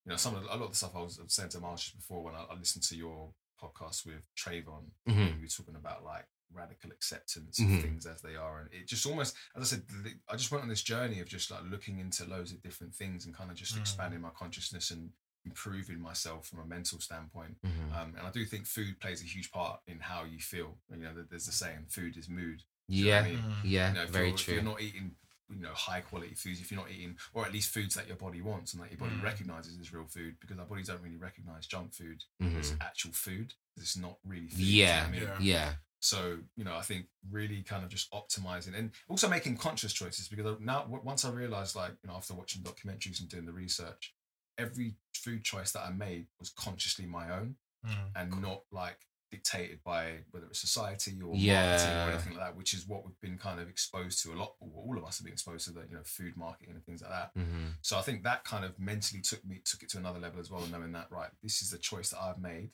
[0.05, 1.97] know, some of the, a lot of the stuff I was saying to Marsh just
[1.97, 3.31] before when I, I listened to your
[3.61, 5.15] podcast with Trayvon, Mhm.
[5.17, 7.77] when you were talking about like radical acceptance Mhm.
[7.77, 10.51] of things as they are, and it just almost, as I said, the- I just
[10.51, 13.49] went on this journey of just like looking into loads of different things and kind
[13.49, 13.79] of just Mm.
[13.81, 15.11] expanding my consciousness and
[15.45, 17.57] improving myself from a mental standpoint.
[17.63, 17.93] Mhm.
[17.93, 20.79] Um, and I do think food plays a huge part in how you feel.
[20.89, 23.37] You know, there's the saying, "Food is mood." you know yeah, I mean?
[23.39, 23.61] Mm.
[23.63, 24.53] yeah, You know, very you're, If true.
[24.55, 25.15] you're not eating,
[25.49, 28.17] you know, high quality foods, if you're not eating, or at least foods that your
[28.17, 29.21] body wants and that your body Mm.
[29.23, 32.59] recognizes as real food, because our bodies don't really recognize junk food Mhm.
[32.59, 33.53] as actual food.
[33.77, 34.57] It's not really food.
[34.57, 35.21] do you know Yeah, I mean?
[35.23, 35.37] Yeah.
[35.39, 39.93] yeah, So, you know, I think really kind of just optimizing and also making conscious
[39.93, 43.53] choices because now, once I realized, like, you know, after watching documentaries and doing the
[43.53, 44.13] research,
[44.57, 48.11] every food choice that I made was consciously my own Mm.
[48.15, 48.99] and not like
[49.33, 52.05] dictated by whether it's society or marketing Yeah.
[52.07, 54.55] or anything like that, which is what we've been kind of exposed to a lot.
[54.61, 57.11] All of us have been exposed to the, you know, food marketing and things like
[57.11, 57.31] that.
[57.35, 60.39] hmm So I think that kind of mentally took me took it to another level
[60.39, 62.69] as well, knowing that right, this is the choice that I've made,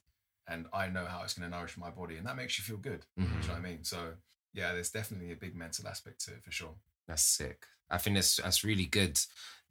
[0.48, 2.78] and I know how it's going to nourish my body, and that makes you feel
[2.78, 3.06] good.
[3.18, 3.42] Mhm.
[3.42, 3.84] You know what I mean?
[3.84, 4.14] So
[4.54, 6.76] yeah, there's definitely a big mental aspect to it for sure.
[7.08, 7.66] That's sick.
[7.90, 9.20] I think that's that's really good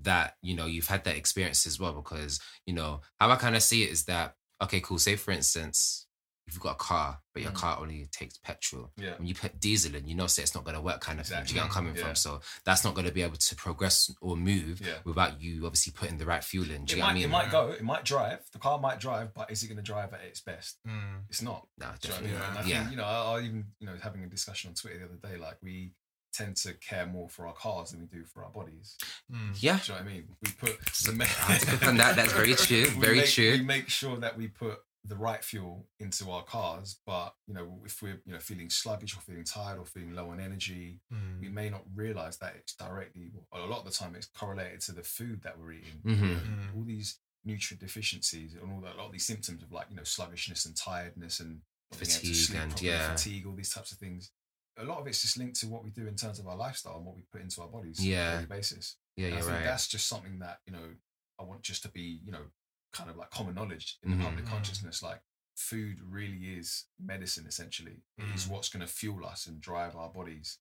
[0.01, 3.57] that you know you've had that experience as well because you know how I kind
[3.57, 4.99] of see it is that okay, cool.
[4.99, 6.07] Say for instance,
[6.49, 7.57] if you've got a car but your Mm.
[7.57, 9.17] car only takes petrol, Yeah.
[9.19, 11.27] when you put diesel in, you know, say it's not going to work, kind of
[11.29, 11.39] thing.
[11.39, 11.75] You get where I'm Exactly.
[11.93, 12.05] coming Yeah.
[12.07, 12.15] from?
[12.17, 14.99] So that's not going to be able to progress or move Yeah.
[15.05, 16.85] without you obviously putting the right fuel in.
[16.85, 17.25] Do It you get might, what I mean?
[17.25, 18.41] it might go, it might drive.
[18.53, 20.79] The car might drive, but is it going to drive at its best?
[20.85, 21.27] Mm.
[21.29, 21.69] It's not.
[21.79, 22.31] no, Do you know what I definitely.
[22.31, 22.41] mean?
[22.41, 22.49] Yeah.
[22.49, 24.99] And I think, you know, I, I even, you know, having a discussion on Twitter
[24.99, 25.93] the other day, like we
[26.33, 28.97] tend to care more for our cars than we do for our bodies.
[29.33, 29.57] Mm.
[29.61, 30.37] Yeah, Do you know what I mean?
[30.43, 32.17] We put So, we make- I have to click on that.
[32.17, 32.83] That's very true.
[32.95, 33.53] We Very make- true.
[33.53, 37.81] We make sure that we put the right fuel into our cars, but you know,
[37.85, 41.41] if we're you know feeling sluggish or feeling tired or feeling low on energy, Mm.
[41.41, 44.93] we may not realize that it's directly, a lot of the time, it's correlated to
[44.93, 46.01] the food that we're eating.
[46.05, 46.41] Mhm.
[46.41, 46.77] Mm.
[46.77, 49.97] All these nutrient deficiencies and all that, a lot of these symptoms of like you
[49.97, 53.15] know sluggishness and tiredness and not being able to Fatigue and- properly, yeah.
[53.17, 54.31] fatigue, all these types of things.
[54.77, 56.97] A lot of it's just linked to what we do in terms of our lifestyle
[56.99, 58.27] and what we put into our bodies Yeah.
[58.27, 58.97] on a daily basis.
[59.17, 59.65] Yeah, And I you're think right.
[59.65, 60.95] that's just something that you know
[61.41, 62.45] I want just to be you know
[62.93, 64.23] kind of like common knowledge in the Mhm.
[64.25, 64.49] public Mhm.
[64.51, 65.03] consciousness.
[65.03, 65.23] Like
[65.57, 67.47] food really is medicine.
[67.47, 68.49] Essentially, it is Mm.
[68.51, 70.59] what's going to fuel us and drive our bodies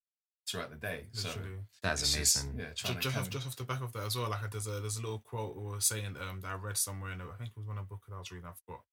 [0.48, 1.10] throughout the day.
[1.12, 1.30] So
[1.84, 2.60] That's it's just, amazing.
[2.60, 4.80] yeah, Just, just, off, just off the back of that as well, like there's a
[4.80, 7.50] there's a little quote or saying um that I read somewhere in a, I think
[7.52, 8.84] it was one of the book that I was reading, I forgot.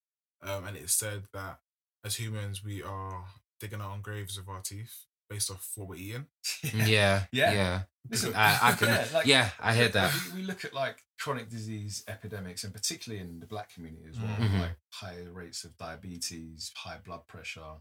[0.42, 1.60] Um, and it said that
[2.02, 5.96] as humans we are digging our own graves with our teeth based off what we're
[5.96, 6.26] eating.
[6.74, 7.52] Yeah, Yeah.
[7.52, 7.82] yeah.
[8.10, 8.88] Listen, I, I can.
[8.88, 10.12] yeah, like- yeah, I heard that.
[10.34, 14.18] We, we look at like chronic disease epidemics, and particularly in the black community as
[14.20, 14.60] well, Mhm.
[14.60, 17.76] like high rates of diabetes, high blood pressure,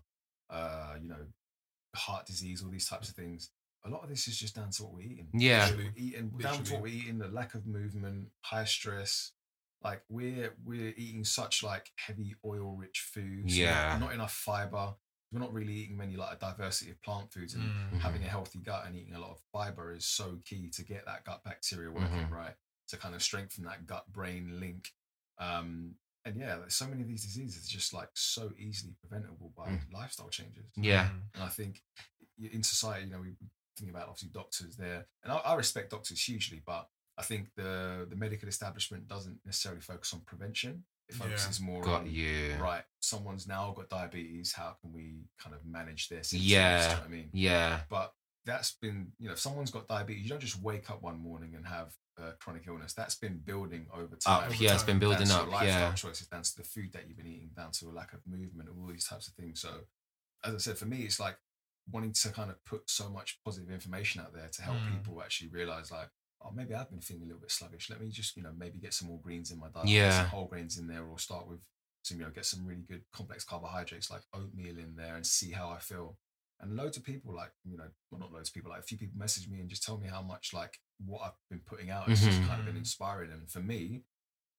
[0.49, 1.25] uh, you know,
[1.95, 3.49] heart disease, all these types of things.
[3.85, 5.27] A lot of this is just down to what we're eating.
[5.33, 5.65] Yeah.
[5.65, 5.83] Literally.
[5.95, 9.33] We're eating down to what we're eating, the lack of movement, high stress.
[9.83, 13.43] Like we're we're eating such like heavy oil rich foods.
[13.47, 13.97] not- Yeah.
[13.99, 14.93] Not, enough fiber.
[15.33, 17.99] We're not really eating many like a diversity of plant foods and Mm.
[17.99, 21.05] having a healthy gut and eating a lot of fiber is so key to get
[21.05, 22.29] that gut bacteria working Mhm.
[22.31, 22.55] right
[22.89, 24.93] to kind of strengthen that gut brain link
[25.39, 29.69] um and yeah there's so many of these diseases just like so easily preventable by
[29.69, 29.91] Mm.
[29.91, 31.09] lifestyle changes Yeah.
[31.09, 31.21] Mm.
[31.33, 31.83] and i think
[32.39, 33.35] in society you know we
[33.77, 38.05] think about obviously doctors there and I, I respect doctors hugely but i think the
[38.09, 40.85] the medical establishment doesn't necessarily focus on prevention
[41.21, 41.65] it Yeah.
[41.65, 42.55] more Got on you.
[42.59, 46.31] right someone's now got diabetes how can we kind of manage this?
[46.33, 46.81] Yeah.
[46.81, 47.81] You know what i mean Yeah.
[47.89, 48.13] but
[48.45, 51.53] that's been you know if someone's got diabetes you don't just wake up one morning
[51.55, 54.59] and have a chronic illness that's been building over time Up.
[54.59, 55.43] Yeah, it's been building Down up.
[55.45, 55.93] your lifestyle Yeah.
[55.93, 58.69] choices down to the food that you've been eating down to a lack of movement
[58.69, 59.69] all these types of things so
[60.45, 61.37] as i said for me it's like
[61.91, 64.97] wanting to kind of put so much positive information out there to help Mm.
[64.97, 66.09] people actually realize like
[66.43, 68.79] oh maybe i've been feeling a little bit sluggish let me just you know maybe
[68.79, 70.21] get some more greens in my diet Yeah.
[70.21, 71.59] some whole grains in there or start with
[72.03, 75.51] some you know get some really good complex carbohydrates like oatmeal in there and see
[75.51, 76.17] how i feel
[76.59, 78.97] and loads of people like you know well not loads of people like a few
[78.97, 82.07] people message me and just tell me how much like what i've been putting out
[82.09, 82.47] has just Mhm.
[82.47, 82.79] kind of been Mhm.
[82.79, 84.03] inspiring and for me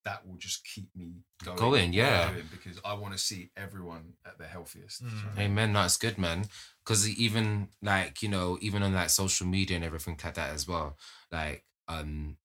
[0.03, 2.31] that will just keep me going, Going, with what I'm yeah.
[2.31, 5.35] doing, because i want to see everyone at their healthiest Do you know Mm.
[5.35, 5.73] what Amen.
[5.73, 6.47] That's good, man.
[6.83, 10.67] Because even like you know, even on like social media and everything like that as
[10.67, 10.95] well.
[11.31, 12.37] Like, um,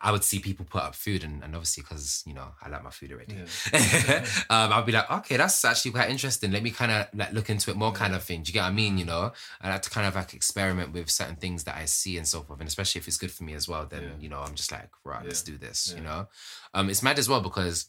[0.00, 2.84] I would see people put up food, and, and obviously because you know I like
[2.84, 3.34] my food already.
[3.34, 4.24] Yeah.
[4.50, 6.52] um, I'll be like, okay, that's actually quite interesting.
[6.52, 8.42] Let me kind of like look into it more, kind of thing.
[8.42, 8.96] Do you get what I mean?
[8.96, 12.16] You know, I like to kind of like experiment with certain things that I see
[12.16, 13.86] and so forth, and especially if it's good for me as well.
[13.86, 14.08] Then Yeah.
[14.20, 15.92] you know, I'm just like, right, let's do this.
[15.96, 16.28] You know,
[16.74, 17.88] um, it's mad as well because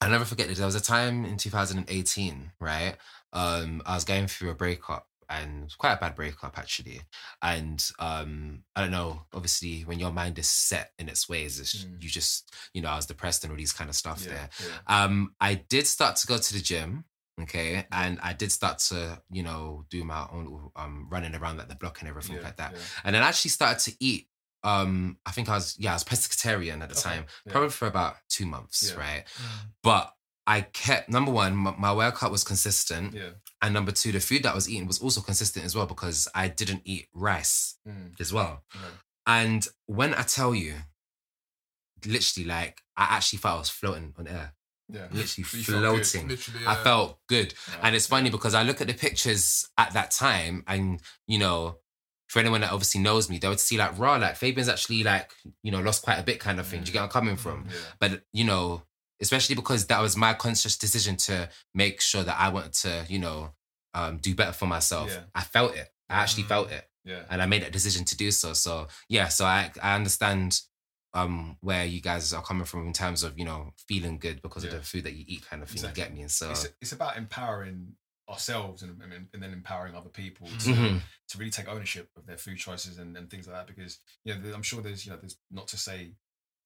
[0.00, 2.96] I'll never forget that there was a time in 2018, right?
[3.32, 7.00] Um, I was going through a breakup and quite a bad breakup actually.
[7.42, 11.84] And um, I don't know, obviously when your mind is set in its ways, it's,
[11.84, 12.02] Mm.
[12.02, 14.48] you just, you know, I was depressed and all these kind of stuff yeah, there.
[14.60, 15.02] yeah.
[15.04, 17.04] Um, I did start to go to the gym.
[17.38, 21.68] Okay, and I did start to, you know, do my own um running around like
[21.68, 22.74] the block and everything yeah, like that.
[23.04, 24.28] And then I actually started to eat.
[24.64, 27.52] Um, I think I was yeah, I was pescatarian at the Okay, time, yeah.
[27.52, 28.98] probably for about two months, Yeah.
[28.98, 29.24] right?
[29.36, 29.68] Mm.
[29.82, 30.14] But
[30.46, 33.30] I kept number one, my, my workout was consistent, yeah
[33.62, 36.28] and number two, the food that I was eating was also consistent as well because
[36.34, 38.62] I didn't eat rice Mm, as well.
[38.74, 38.80] yeah.
[39.26, 40.74] And when I tell you,
[42.04, 44.52] literally, like I actually felt I was floating on air,
[44.88, 46.06] yeah literally So you felt good.
[46.06, 46.28] floating.
[46.28, 47.54] Literally, I felt good.
[47.68, 48.32] Right, And it's funny yeah.
[48.32, 51.78] because I look at the pictures at that time, and you know,
[52.28, 55.30] for anyone that obviously knows me, they would see like raw, like Fabian's actually like,
[55.62, 56.82] you know, lost quite a bit kind of thing.
[56.82, 57.66] Do you get where I'm coming from?
[57.68, 58.82] yeah But you know,
[59.20, 63.18] especially because that was my conscious decision to make sure that I wanted to, you
[63.18, 63.54] know,
[63.94, 65.10] um, do better for myself.
[65.10, 65.22] Yeah.
[65.34, 65.88] I felt it.
[66.08, 66.48] I actually Mm.
[66.48, 68.52] felt it, yeah and I made that decision to do so.
[68.52, 70.60] So yeah, so I I understand
[71.14, 74.64] um where you guys are coming from in terms of you know feeling good because
[74.64, 75.76] of the food that you eat kind of thing.
[75.76, 76.02] Exactly.
[76.02, 76.22] You get me?
[76.22, 77.94] And so it's, it's about empowering
[78.28, 81.00] ourselves and, and, and then empowering other people to, Mhm.
[81.28, 84.34] to really take ownership of their food choices and, and things like that because you
[84.34, 86.10] know i'm sure there's you know there's not to say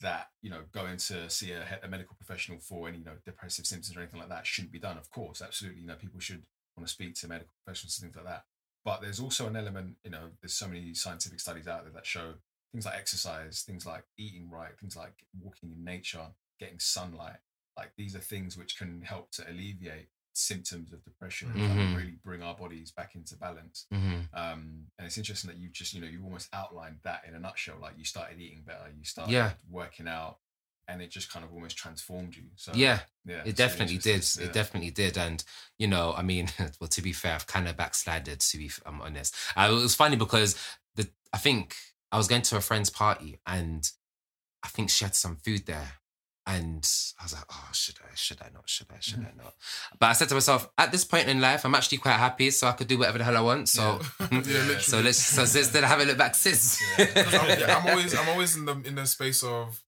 [0.01, 3.67] that you know going to see a, a medical professional for any you know depressive
[3.67, 6.43] symptoms or anything like that shouldn't be done of course absolutely you know people should
[6.77, 8.45] want to speak to medical professionals and things like that.
[8.85, 12.07] But there's also an element you know there's so many scientific studies out there that
[12.07, 12.35] show
[12.73, 16.27] things like exercise things like eating right things like walking in nature
[16.59, 17.39] getting sunlight
[17.77, 21.91] like these are things which can help to alleviate symptoms of depression and kind Mhm.
[21.91, 24.29] of really bring our bodies back into balance Mhm.
[24.33, 27.41] um, and it's interesting that you just you know you almost outlined that in a
[27.41, 29.53] nutshell like you started eating better you started Yeah.
[29.69, 30.39] working out
[30.89, 34.15] and it just kind of almost transformed you so yeah, yeah it definitely did.
[34.17, 34.47] interesting.
[34.47, 35.17] It definitely did.
[35.17, 35.45] And
[35.79, 36.49] you know, I mean,
[36.81, 38.41] well, to be fair, I've kind of backslided.
[38.41, 39.35] To be, I'm honest.
[39.57, 40.57] Uh, it was funny because
[40.97, 41.77] the I think
[42.11, 43.89] I was going to a friend's party and
[44.65, 46.00] I think she had some food there.
[46.47, 46.89] And
[47.21, 49.41] I was like, oh, should I, should I not, should I, should mm-hmm.
[49.41, 49.55] I not?
[49.99, 52.67] But I said to myself, at this point in life, I'm actually quite happy, so
[52.67, 53.69] I could do whatever the hell I want.
[53.69, 54.01] So,
[54.33, 54.41] yeah,
[54.79, 56.83] so let's, so since then I haven't looked back since.
[56.99, 59.83] I'm, yeah, I'm always I'm always in the in the space of,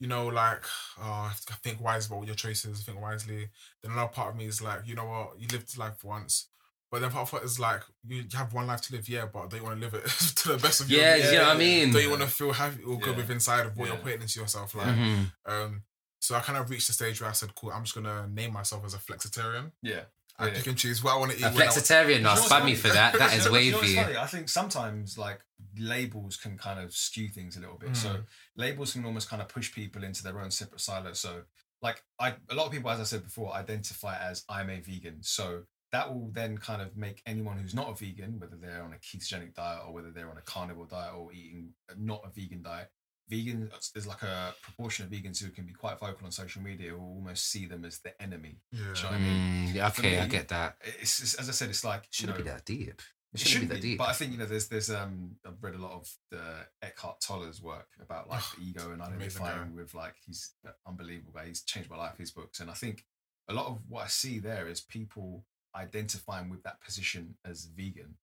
[0.00, 0.64] you know, like
[1.00, 3.48] oh, I think wise about your choices, think wisely.
[3.82, 6.48] Then another part of me is like, you know what, you lived life once,
[6.94, 9.50] But then part of it is like you have one life to live, yeah, but
[9.50, 11.32] don't you want to live it to the best of your Yeah, ability?
[11.34, 11.92] you know what I mean?
[11.92, 13.16] Don't you want to feel happy or good Yeah.
[13.16, 14.76] with inside of what you're putting into yourself?
[14.76, 15.32] Like, Mhm.
[15.46, 15.82] um,
[16.20, 18.52] so I kind of reached the stage where I said, "Cool, I'm just gonna name
[18.52, 19.72] myself as a flexitarian.
[19.82, 20.04] Yeah.
[20.38, 20.54] I Yeah.
[20.54, 21.42] pick and choose what I want to eat.
[21.42, 23.18] A flexitarian, no, You know what's spam me for that.
[23.18, 24.16] That is You know what's wavy.
[24.16, 25.40] I think sometimes like
[25.76, 27.96] labels can kind of skew things a little bit.
[27.96, 28.26] So Mm.
[28.54, 31.18] labels can almost kind of push people into their own separate silos.
[31.18, 31.44] So
[31.82, 35.22] like I a lot of people, as I said before, identify as I'm a vegan.
[35.24, 38.92] So that will then kind of make anyone who's not a vegan, whether they're on
[38.92, 42.62] a ketogenic diet or whether they're on a carnivore diet or eating not a vegan
[42.62, 42.88] diet,
[43.28, 46.90] vegan there's like a proportion of vegans who can be quite vocal on social media
[46.90, 48.58] who almost see them as the enemy.
[48.72, 48.80] yeah.
[48.80, 49.68] You know what I mean?
[49.68, 50.76] Mm, yeah, For okay, I get that.
[51.00, 52.88] It's, it's as I said, it's like Shouldn't know, be that deep.
[52.88, 53.02] It
[53.32, 53.98] it shouldn't, shouldn't be that deep.
[53.98, 56.42] but I think you know there's there's um I've read a lot of the
[56.82, 60.54] Eckhart Tolle's work about like the ego and identifying with like he's
[60.86, 61.46] unbelievable guy.
[61.46, 62.18] He's changed my life.
[62.18, 63.04] His books, and I think
[63.48, 65.44] a lot of what I see there is people
[65.76, 68.16] identifying with that position as vegan,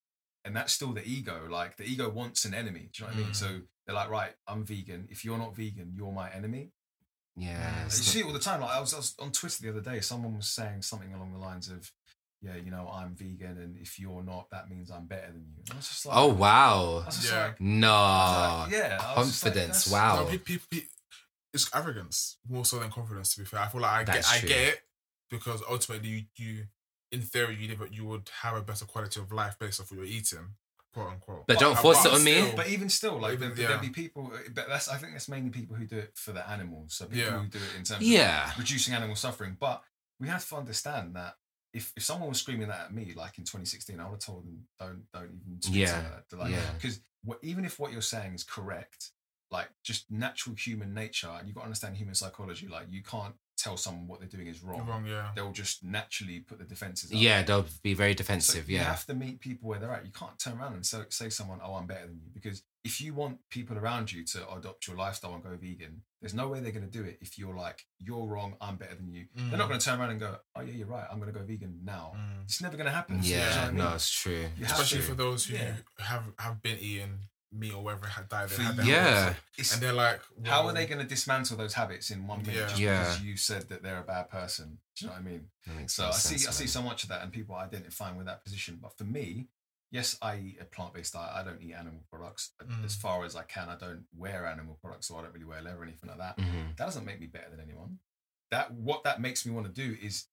[0.45, 1.47] and that's still the ego.
[1.49, 2.89] Like the ego wants an enemy.
[2.93, 3.31] Do you know what I mean?
[3.31, 3.35] Mm.
[3.35, 3.47] So
[3.85, 5.07] they're like, right, I'm vegan.
[5.09, 6.71] If you're not vegan, you're my enemy.
[7.35, 7.79] yeah.
[7.81, 8.61] You it's see it all the time.
[8.61, 9.99] Like I was, I was on Twitter the other day.
[10.01, 11.91] Someone was saying something along the lines of,
[12.41, 15.55] "Yeah, you know, I'm vegan, and if you're not, that means I'm better than you."
[15.65, 17.01] And I was just like, oh wow.
[17.03, 17.45] I was just Yeah.
[17.47, 17.87] like, No.
[18.63, 19.87] Like, yeah, I was just like, Confidence.
[19.91, 20.23] wow.
[20.23, 20.87] No, pe- pe- pe-
[21.53, 23.33] it's arrogance more so than confidence.
[23.35, 24.81] To be fair, I feel like I That's get, I get it
[25.29, 26.63] because ultimately, you, you
[27.11, 29.97] in theory, you live, you would have a better quality of life based off what
[29.97, 30.55] you're eating,
[30.93, 31.45] quote unquote.
[31.47, 32.51] But don't force it but on me.
[32.55, 33.67] But even still, like Even- there, yeah.
[33.67, 34.31] there'll be people.
[34.53, 36.93] But that's I think that's mainly people who do it for the animals.
[36.93, 37.39] So people Yeah.
[37.39, 38.51] who do it in terms Yeah.
[38.51, 39.57] of reducing animal suffering.
[39.59, 39.83] But
[40.19, 41.35] we have to understand that.
[41.73, 44.45] If, if someone was screaming that at me, like in 2016, I would have told
[44.45, 46.23] them, don't don't even speak Yeah, to her.
[46.37, 46.73] Like, yeah.
[46.73, 49.11] Because what, even if what you're saying is correct,
[49.51, 52.67] like just natural human nature, and you've got to understand human psychology.
[52.67, 54.85] Like you can't tell someone what they're doing is wrong.
[54.87, 55.31] wrong, yeah.
[55.35, 57.17] They'll just naturally put the defenses up.
[57.19, 58.25] Yeah, they'll be very So
[58.67, 60.05] yeah, You have to meet people where they're at.
[60.05, 62.99] You can't turn around and so, say someone, "Oh, I'm better than you," because if
[62.99, 66.59] you want people around you to adopt your lifestyle and go vegan, there's no way
[66.59, 69.57] they're going to do it if you're like, "You're wrong, I'm better than you." They're
[69.57, 69.69] not Mm.
[69.69, 71.79] going to turn around and go, "Oh yeah, you're right, I'm going to go vegan
[71.83, 72.43] now." Mm.
[72.45, 73.19] It's never going to happen.
[73.21, 74.47] Yeah, You know what I no, it's true.
[74.57, 75.75] You Especially for those who Yeah.
[75.99, 77.19] have have been eating
[77.51, 78.49] meat or whatever had died.
[78.49, 79.23] For Had their Yeah.
[79.33, 79.73] habits.
[79.73, 82.67] And they're like, how are they going to dismantle those habits in one minute Yeah.
[82.67, 82.99] just Yeah.
[83.03, 84.79] because you said that they're a bad person?
[84.95, 85.87] Do you know what I mean?
[85.87, 88.43] So I see, sense, I see so much of that, and people identifying with that
[88.43, 88.77] position.
[88.81, 89.47] But for me,
[89.89, 91.33] yes, I eat a plant-based diet.
[91.35, 92.85] I don't eat animal products Mm.
[92.85, 93.67] as far as I can.
[93.69, 96.37] I don't wear animal products, so I don't really wear leather or anything like that.
[96.37, 96.77] Mhm.
[96.77, 97.99] That doesn't make me better than anyone.
[98.51, 100.27] That what that makes me want to do is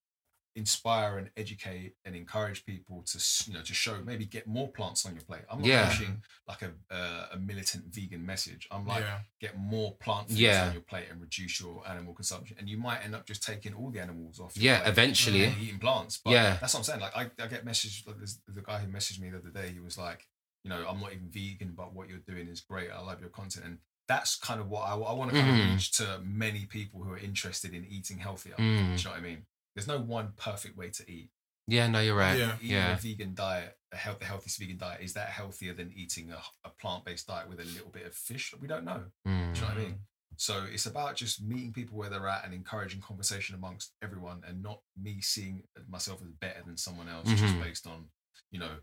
[0.59, 5.07] inspire and educate and encourage people to you know to show maybe get more plants
[5.07, 5.43] on your plate.
[5.51, 5.89] I'm not Yeah.
[5.89, 8.69] pushing like a uh, a militant vegan message.
[8.71, 10.67] I'm like yeah, get more plant foods Yeah.
[10.67, 12.57] on your plate and reduce your animal consumption.
[12.59, 14.57] And you might end up just taking all the animals off.
[14.57, 15.45] Yeah, plate eventually.
[15.61, 16.19] eating plants.
[16.23, 16.57] But Yeah.
[16.61, 17.01] that's what I'm saying.
[17.01, 18.07] Like I, I get messaged.
[18.07, 19.71] Like there's the guy who messaged me the other day.
[19.73, 20.27] He was like,
[20.65, 22.91] you know, I'm not even vegan, but what you're doing is great.
[22.91, 25.65] I love your content, and that's kind of what I, I want to kind Mhm.
[25.67, 28.55] of reach to many people who are interested in eating healthier.
[28.55, 28.97] Mm.
[28.97, 29.47] Do you know what I mean?
[29.79, 31.31] There's no one perfect way to eat.
[31.69, 32.37] Yeah, no, you're right.
[32.37, 32.57] Yeah.
[32.61, 32.95] Eating Yeah.
[32.95, 36.43] a vegan diet, a health, the healthiest vegan diet, is that healthier than eating a,
[36.65, 38.53] a plant-based diet with a little bit of fish?
[38.61, 39.05] We don't know.
[39.25, 39.55] Mm.
[39.55, 39.99] Do you know what I mean?
[40.37, 44.65] So it's about just meeting people where they're at and encouraging conversation amongst everyone, and
[44.65, 47.63] not me seeing myself as better than someone else just Mhm.
[47.63, 48.07] based on,
[48.51, 48.79] you know,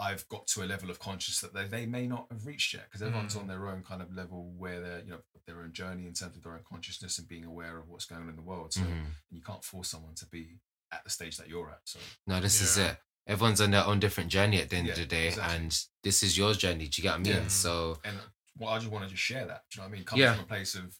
[0.00, 2.84] I've got to a level of consciousness that they, they may not have reached yet
[2.88, 3.40] because everyone's Mm.
[3.42, 6.36] on their own kind of level where they're, you know, their own journey in terms
[6.36, 8.72] of their own consciousness and being aware of what's going on in the world.
[8.72, 9.06] So Mhm.
[9.30, 10.58] you can't force someone to be
[10.90, 11.80] at the stage that you're at.
[11.84, 12.98] So No, this is it.
[13.26, 15.56] Everyone's on their own different journey at the end Yeah, of the day, exactly.
[15.56, 16.88] and this is your journey.
[16.88, 17.42] Do you get what I mean?
[17.42, 17.48] Yeah.
[17.48, 18.18] So and
[18.56, 19.64] well, I just want to just share that.
[19.70, 20.04] Do you know what I mean?
[20.04, 20.34] Come Yeah.
[20.34, 20.98] from a place of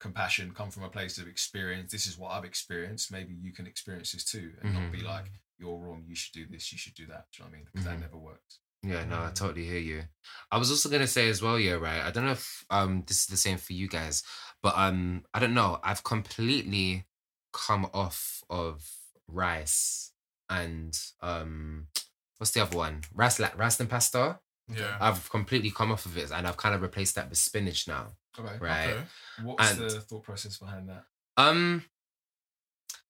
[0.00, 1.90] compassion, come from a place of experience.
[1.92, 3.10] This is what I've experienced.
[3.10, 5.04] Maybe you can experience this too, and not be Mhm.
[5.04, 5.30] like,
[5.64, 6.04] "You're wrong.
[6.06, 6.70] You should do this.
[6.72, 7.64] You should do that." Do you know what I mean?
[7.66, 7.90] Because Mhm.
[7.90, 8.58] that never works.
[8.86, 9.34] yeah, no, I Mm.
[9.34, 10.04] totally hear you.
[10.50, 12.02] I was also gonna say as well, yeah, right.
[12.02, 14.22] I don't know if um this is the same for you guys,
[14.62, 15.80] but um I don't know.
[15.82, 17.06] I've completely
[17.52, 18.86] come off of
[19.26, 20.12] rice
[20.50, 21.88] and um
[22.36, 23.02] what's the other one?
[23.14, 24.40] Rice like rice and pasta.
[24.68, 24.96] yeah.
[25.00, 28.16] I've completely come off of it, and I've kind of replaced that with spinach now.
[28.38, 28.58] Okay.
[28.58, 28.88] Right.
[28.90, 29.06] Okay.
[29.42, 31.04] What's And- the thought process behind that?
[31.38, 31.84] Um,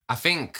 [0.07, 0.59] I think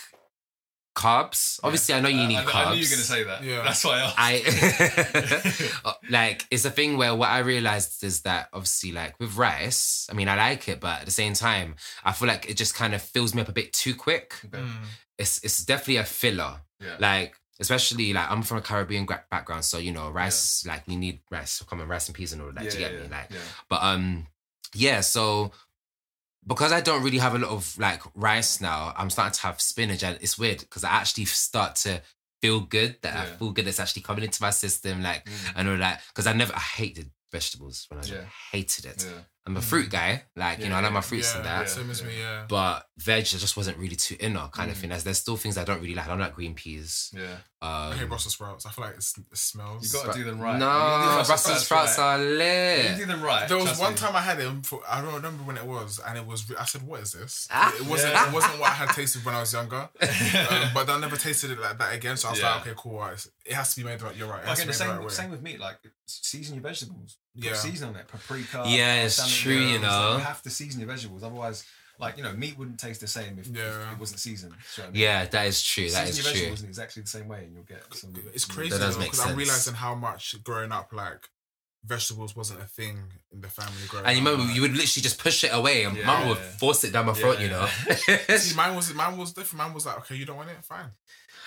[0.95, 1.59] carbs.
[1.63, 2.65] Obviously, I know you Uh, need I, carbs.
[2.65, 3.43] I knew you were going to say that.
[3.43, 3.61] Yeah.
[3.63, 4.15] That's why I asked.
[4.17, 10.07] I like it's a thing where what I realized is that obviously like with rice,
[10.09, 12.75] I mean I like it, but at the same time, I feel like it just
[12.75, 14.33] kind of fills me up a bit too quick.
[14.45, 14.59] Okay.
[14.63, 14.71] Mm.
[15.17, 16.61] It's it's definitely a filler.
[16.79, 16.95] Yeah.
[16.99, 20.97] Like especially like I'm from a Caribbean gra- background, so you know rice like you
[20.97, 22.63] need rice, common rice and peas and all that.
[22.63, 23.07] yeah, do you get yeah, me?
[23.09, 23.37] Like yeah.
[23.69, 24.27] but um,
[24.73, 25.01] yeah.
[25.01, 25.51] So
[26.47, 29.59] because I don't really have a lot of like rice now, I'm starting to have
[29.61, 32.01] spinach, and it's weird because I actually start to
[32.41, 33.67] feel good, that I feel good.
[33.67, 35.53] It's actually coming into my system, like Mm.
[35.55, 36.01] and all that.
[36.09, 38.11] Because I never, I hated vegetables when I was.
[38.11, 38.25] Yeah.
[38.51, 39.05] hated it.
[39.07, 39.21] Yeah.
[39.47, 41.59] I'm a fruit guy, like you know, I like my fruits yeah, and that.
[41.61, 42.45] Yeah, Same as me, yeah.
[42.47, 44.81] But veg just wasn't really too inner kind of Mm.
[44.81, 44.91] thing.
[44.91, 46.05] As there's still things I don't really like.
[46.05, 47.11] I don't like green peas.
[47.13, 47.21] Yeah.
[47.61, 48.65] Um, I hate Brussels sprouts.
[48.65, 49.85] I feel like it's, it smells.
[49.93, 50.57] You got to do them right.
[50.59, 52.03] No, You do Brussels sprouts right.
[52.03, 52.91] are lit.
[52.91, 53.47] You do them right.
[53.47, 53.97] There was one me.
[53.97, 54.65] time I had it.
[54.65, 56.51] For, I don't remember when it was, and it was.
[56.59, 57.73] I said, "What is this?" Ah.
[57.79, 58.13] it wasn't.
[58.13, 58.27] Yeah.
[58.27, 59.75] It wasn't what I had tasted when I was younger.
[60.01, 62.17] um, but I never tasted it like that again.
[62.17, 62.51] So I was Yeah.
[62.55, 63.03] like, "Okay, cool.
[63.45, 64.15] It has to be made right.
[64.15, 64.41] You're right.
[64.43, 65.57] It has the to be made same, right same with me.
[65.57, 65.77] Like
[66.07, 67.17] season your vegetables.
[67.35, 67.53] Put Yeah.
[67.55, 68.07] season on it.
[68.07, 68.63] Paprika.
[68.67, 70.17] Yeah, it's true, you herbs, like, know.
[70.17, 71.23] you have to season your vegetables.
[71.23, 71.63] Otherwise,
[71.99, 74.53] like you know, meat wouldn't taste the same if, if it wasn't seasoned.
[74.77, 75.01] You know I mean?
[75.01, 75.89] Yeah, that is true.
[75.89, 76.33] That season is your true.
[76.33, 78.13] vegetables in exactly the same way, and you'll get some.
[78.33, 81.29] It's crazy That because I'm realizing how much growing up, like
[81.85, 82.97] vegetables wasn't a thing
[83.31, 84.25] in the family growing And you up.
[84.25, 86.05] remember, like- you would literally just push it away, and Yeah.
[86.07, 87.39] mum would force it down my throat.
[87.39, 88.37] Yeah, you know.
[88.37, 89.59] See, mine was mine was different.
[89.65, 90.91] Mine was like, okay, you don't want it, fine.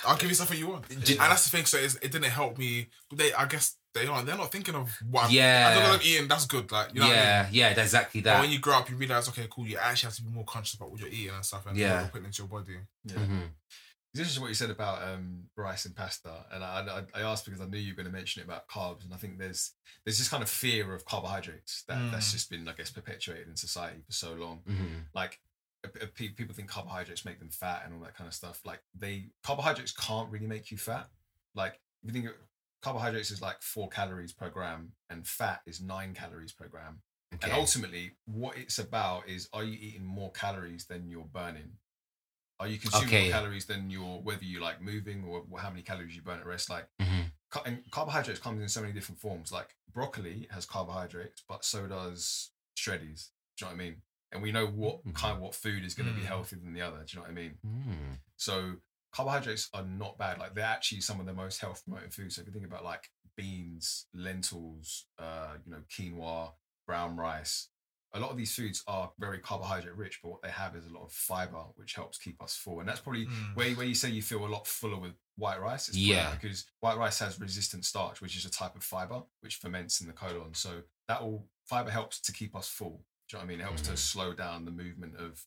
[0.06, 0.88] I'll give you something you want.
[0.88, 1.66] Did- and that's the thing.
[1.66, 2.86] So it didn't help me.
[3.12, 4.26] They, I guess they aren't.
[4.26, 5.30] They're not thinking of what.
[5.30, 5.68] Yeah.
[5.70, 5.91] I don't know.
[5.91, 6.28] what I'm eating.
[6.28, 6.70] That's good.
[6.70, 7.07] Like you know.
[7.09, 7.24] What I mean?
[7.24, 8.41] yeah, yeah, that's exactly But that.
[8.41, 9.66] when you grow up, you realize, okay, cool.
[9.66, 11.95] You actually have to be more conscious about what you're eating and stuff, and Yeah.
[11.95, 12.76] what you're putting into your body.
[13.05, 13.14] Yeah.
[13.16, 13.49] Mhm.
[14.14, 17.45] It's interesting what you said about um, rice and pasta, and I, I, I asked
[17.45, 19.72] because I knew you were going to mention it about carbs, and I think there's
[20.05, 22.32] there's this kind of fear of carbohydrates that that's Mm.
[22.32, 24.62] just been I guess perpetuated in society for so long.
[24.68, 25.05] Mhm.
[25.14, 25.41] Like
[26.14, 28.61] pe- people think carbohydrates make them fat and all that kind of stuff.
[28.64, 31.09] Like they carbohydrates can't really make you fat.
[31.55, 32.32] Like if you think of,
[32.83, 37.03] carbohydrates is like four calories per gram, and fat is nine calories per gram.
[37.43, 41.72] And ultimately, what it's about is: are you eating more calories than you're burning?
[42.61, 43.22] Are you consuming Okay.
[43.24, 46.47] more calories than you're whether you like moving or how many calories you burn at
[46.47, 46.68] rest?
[46.70, 47.31] Like, Mhm.
[47.51, 49.53] ca- and carbohydrates comes in so many different forms.
[49.53, 53.31] Like broccoli has carbohydrates, but so does shreddies.
[53.57, 54.03] Do you know what I mean?
[54.33, 55.14] And we know what Mhm.
[55.14, 56.26] kind of what food is going to be Mm.
[56.26, 57.05] healthier than the other.
[57.05, 57.59] Do you know what I mean?
[57.64, 58.18] Mm.
[58.37, 58.81] So
[59.12, 60.38] carbohydrates are not bad.
[60.38, 62.36] Like they're actually some of the most health promoting foods.
[62.36, 66.52] So if you think about like beans, lentils, uh, you know, quinoa,
[66.86, 67.68] brown rice,
[68.14, 70.90] a lot of these foods are very carbohydrate rich, but what they have is a
[70.92, 72.80] lot of fiber, which helps keep us full.
[72.80, 73.54] And that's probably Mm.
[73.54, 75.88] where, where you say you feel a lot fuller with white rice.
[75.88, 76.34] It's Yeah.
[76.34, 80.06] because white rice has resistant starch, which is a type of fiber which ferments in
[80.06, 80.54] the colon.
[80.54, 83.04] So that will fiber helps to keep us full.
[83.28, 83.61] Do you know what I mean?
[83.61, 83.98] It helps to Mhm.
[83.98, 85.44] slow down the movement of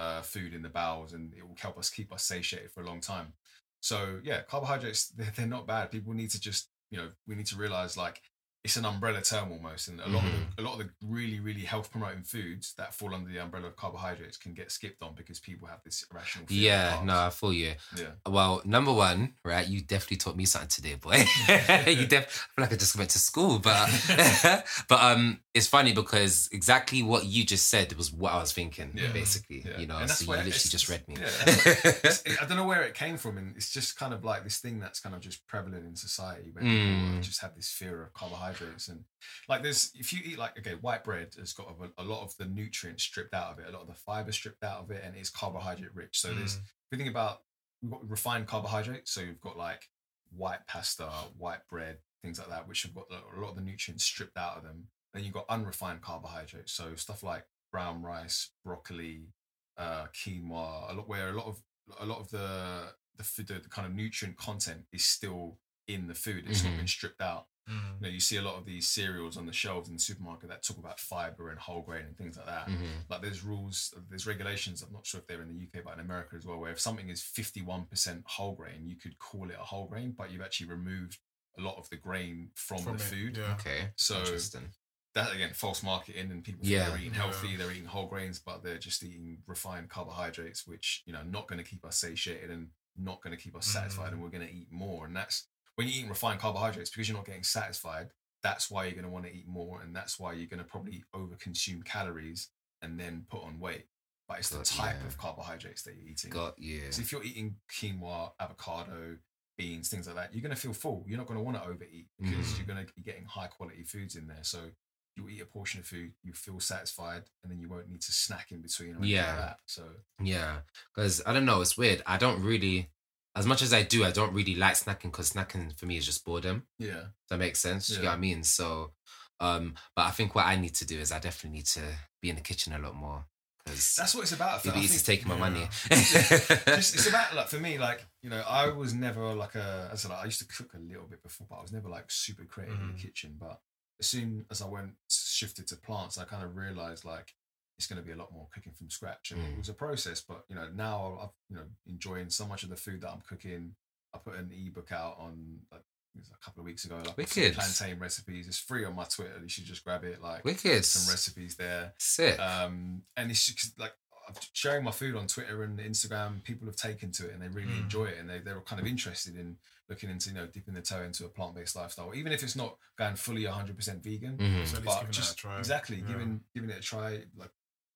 [0.00, 2.86] uh, food in the bowels, and it will help us keep us satiated for a
[2.86, 3.34] long time.
[3.80, 5.90] So yeah, carbohydrates they're, they're not bad.
[5.90, 8.22] People need to just you know we need to realize like
[8.62, 11.40] it's an umbrella term almost, and a lot of the, a lot of the really
[11.40, 15.14] really health promoting foods that fall under the umbrella of carbohydrates can get skipped on
[15.14, 16.58] because people have this irrational fear.
[16.58, 17.72] Yeah, no, I feel you.
[17.96, 18.06] yeah.
[18.28, 19.66] Well, number one, right?
[19.66, 21.24] You definitely taught me something today, boy.
[21.90, 23.88] you def- I feel like I just went to school, but
[24.88, 28.92] but um, it's funny because exactly what you just said was what I was thinking,
[28.94, 29.10] Yeah.
[29.12, 29.64] basically.
[29.66, 29.78] Yeah.
[29.78, 31.16] You know, so you literally just read me.
[31.18, 34.58] yeah, I don't know where it came from, and it's just kind of like this
[34.58, 37.22] thing that's kind of just prevalent in society where people Mm.
[37.22, 38.49] just have this fear of carbohydrates
[38.88, 39.04] and
[39.48, 42.36] like there's if you eat like okay white bread has got a, a lot of
[42.38, 45.02] the nutrients stripped out of it, a lot of the fiber stripped out of it,
[45.04, 46.20] and it's carbohydrate rich.
[46.20, 46.60] So there's Mm.
[46.62, 47.42] if you think about
[47.82, 49.88] we've got refined carbohydrates, so you've got like
[50.36, 54.04] white pasta, white bread, things like that, which have got a lot of the nutrients
[54.04, 54.88] stripped out of them.
[55.12, 59.28] Then you've got unrefined carbohydrates, so stuff like brown rice, broccoli,
[59.76, 61.62] uh, quinoa, a lot where a lot of
[61.98, 66.14] a lot of the the, food- the, kind of nutrient content is still in the
[66.14, 66.44] food.
[66.48, 66.76] It's not Mhm.
[66.78, 67.48] been stripped out.
[67.68, 67.94] Mm.
[67.96, 70.48] You know, you see a lot of these cereals on the shelves in the supermarket
[70.48, 72.66] that talk about fiber and whole grain and things like that.
[72.68, 73.04] Mhm.
[73.08, 74.82] Like there's rules, there's regulations.
[74.82, 76.80] I'm not sure if they're in the UK, but in America as well, where if
[76.80, 80.68] something is 51% whole grain, you could call it a whole grain, but you've actually
[80.68, 81.18] removed
[81.58, 83.36] a lot of the grain from, From the it, food.
[83.36, 83.54] yeah.
[83.54, 83.92] Okay.
[83.96, 84.72] So Interesting.
[85.14, 86.88] that again, false marketing, and people Yeah.
[86.88, 87.30] they're eating Yeah.
[87.30, 91.46] healthy, they're eating whole grains, but they're just eating refined carbohydrates, which you know not
[91.46, 94.12] going to keep us satiated and not going to keep us satisfied, Mm.
[94.14, 95.06] and we're going to eat more.
[95.06, 95.48] And that's
[95.80, 98.08] when you're eating refined carbohydrates because you're not getting satisfied.
[98.42, 100.64] That's why you're going to want to eat more, and that's why you're going to
[100.64, 102.48] probably overconsume calories
[102.82, 103.84] and then put on weight.
[104.28, 105.06] But it's the Got- type yeah.
[105.06, 106.30] of carbohydrates that you're eating.
[106.30, 106.90] Got you.
[106.92, 109.16] So if you're eating quinoa, avocado,
[109.56, 111.04] beans, things like that, you're going to feel full.
[111.08, 112.56] You're not going to want to overeat because Mhm.
[112.58, 114.42] you're going to be getting high quality foods in there.
[114.44, 114.70] So
[115.16, 118.12] you eat a portion of food, you feel satisfied, and then you won't need to
[118.12, 119.26] snack in between or anything Yeah.
[119.34, 119.58] like that.
[119.66, 120.60] So Yeah,
[120.94, 122.02] because I don't know, it's weird.
[122.06, 122.90] I don't really,
[123.36, 126.06] as much as I do, I don't really like snacking because snacking for me is
[126.06, 126.64] just boredom.
[126.78, 127.86] yeah, that makes sense?
[127.88, 128.08] Do you Yeah.
[128.10, 128.42] what I mean?
[128.44, 128.92] So,
[129.40, 131.82] um, but I think what I need to do is I definitely need to
[132.20, 133.24] be in the kitchen a lot more
[133.64, 134.64] because that's what it's about.
[134.64, 135.40] Uber think- Eats is taking my yeah.
[135.48, 135.68] money.
[135.90, 139.88] just, it's about like for me, like you know, I was never like a.
[139.92, 141.72] As I said, like, I used to cook a little bit before, but I was
[141.72, 142.96] never like super creative in Mhm.
[142.96, 143.36] the kitchen.
[143.38, 143.60] But
[144.00, 147.34] as soon as I went shifted to plants, I kind of realized like
[147.80, 149.52] it's going to be a lot more cooking from scratch, and Mm.
[149.52, 150.20] it was a process.
[150.20, 153.22] But you know, now I'm you know enjoying so much of the food that I'm
[153.22, 153.74] cooking.
[154.14, 155.82] I put an ebook out on like
[156.14, 156.96] it was a couple of weeks ago.
[157.06, 157.54] Like Wicked.
[157.54, 158.46] plantain recipes.
[158.48, 159.38] It's free on my Twitter.
[159.42, 160.20] You should just grab it.
[160.20, 160.84] Like Wicked.
[160.84, 161.94] some recipes there.
[161.98, 162.38] Sick.
[162.38, 163.92] Um, and it's just like
[164.28, 166.44] I'm sharing my food on Twitter and Instagram.
[166.44, 167.84] People have taken to it and they really Mm.
[167.84, 169.56] enjoy it, and they they're kind of interested in
[169.88, 172.54] looking into you know dipping their toe into a plant based lifestyle, even if it's
[172.54, 174.36] not going fully 100 percent vegan.
[174.38, 174.66] Mhm.
[174.66, 175.58] So at least But giving just a try.
[175.58, 176.06] exactly Yeah.
[176.08, 177.24] giving giving it a try.
[177.36, 177.50] Like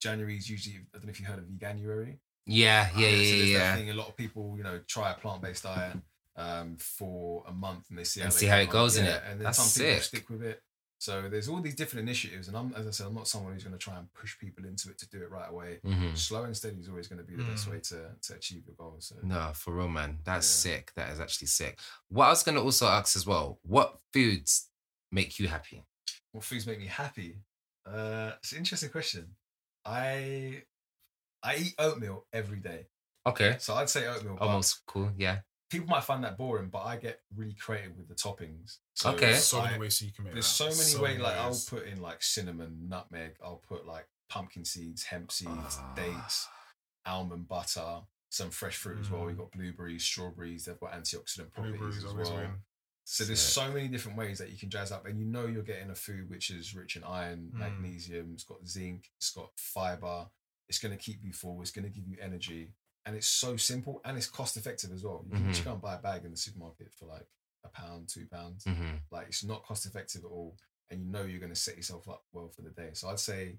[0.04, 2.18] January is usually I don't know if you heard of Veganuary.
[2.46, 3.76] Yeah, yeah, so yeah, that yeah.
[3.76, 5.96] thing, a lot of people, you know, try a plant based diet
[6.36, 9.22] um, for a month and they see how And see how it goes, Yeah, it.
[9.28, 10.10] And then That's some people sick.
[10.12, 10.62] stick with it.
[10.98, 13.64] So there's all these different initiatives, and I'm, as I said, I'm not someone who's
[13.64, 15.80] going to try and push people into it to do it right away.
[15.84, 16.16] Mhm.
[16.16, 17.70] Slow and steady is always going to be the best Mm.
[17.72, 19.02] way to to achieve your goals.
[19.08, 19.16] So.
[19.22, 20.18] No, for real, man.
[20.24, 20.62] That's Yeah.
[20.76, 20.92] sick.
[20.96, 21.74] That is actually sick.
[22.08, 24.52] What I was gonna also ask as well, what foods
[25.10, 25.78] make you happy?
[26.32, 27.30] What foods make me happy?
[27.86, 29.36] Uh, it's an interesting question.
[29.84, 30.62] I
[31.42, 32.86] I eat oatmeal every day,
[33.26, 33.56] Okay.
[33.58, 34.38] so I'd say oatmeal.
[34.40, 35.12] Almost cool.
[35.16, 35.40] Yeah.
[35.70, 38.78] people might find that boring, but I get really creative with the toppings.
[38.94, 39.32] So Okay.
[39.32, 40.34] There's so many ways you can make it.
[40.34, 40.72] There's that.
[40.72, 41.20] so many ways.
[41.20, 43.36] Like I'll put in like cinnamon, nutmeg.
[43.42, 45.92] I'll put like pumpkin seeds, hemp seeds, Ah.
[45.96, 46.46] dates,
[47.06, 49.22] almond butter, some fresh fruit as well.
[49.22, 49.26] Mm.
[49.26, 50.64] We've got blueberries, strawberries.
[50.64, 52.36] They've got antioxidant properties Blueberries as well.
[52.36, 52.62] win.
[53.06, 55.62] So there's so many different ways that you can jazz up, and you know you're
[55.62, 57.58] getting a food which is rich in iron, Mm.
[57.58, 58.30] magnesium.
[58.32, 59.10] It's got zinc.
[59.18, 60.30] It's got fiber.
[60.68, 61.60] It's going to keep you full.
[61.60, 62.72] It's going to give you energy,
[63.04, 65.22] and it's so simple and it's cost effective as well.
[65.28, 65.64] You can just Mhm.
[65.64, 67.28] go and buy a bag in the supermarket for like
[67.64, 68.64] a pound, two pounds.
[68.64, 70.56] hmm Like it's not cost effective at all,
[70.90, 72.90] and you know you're going to set yourself up well for the day.
[72.94, 73.58] So I'd say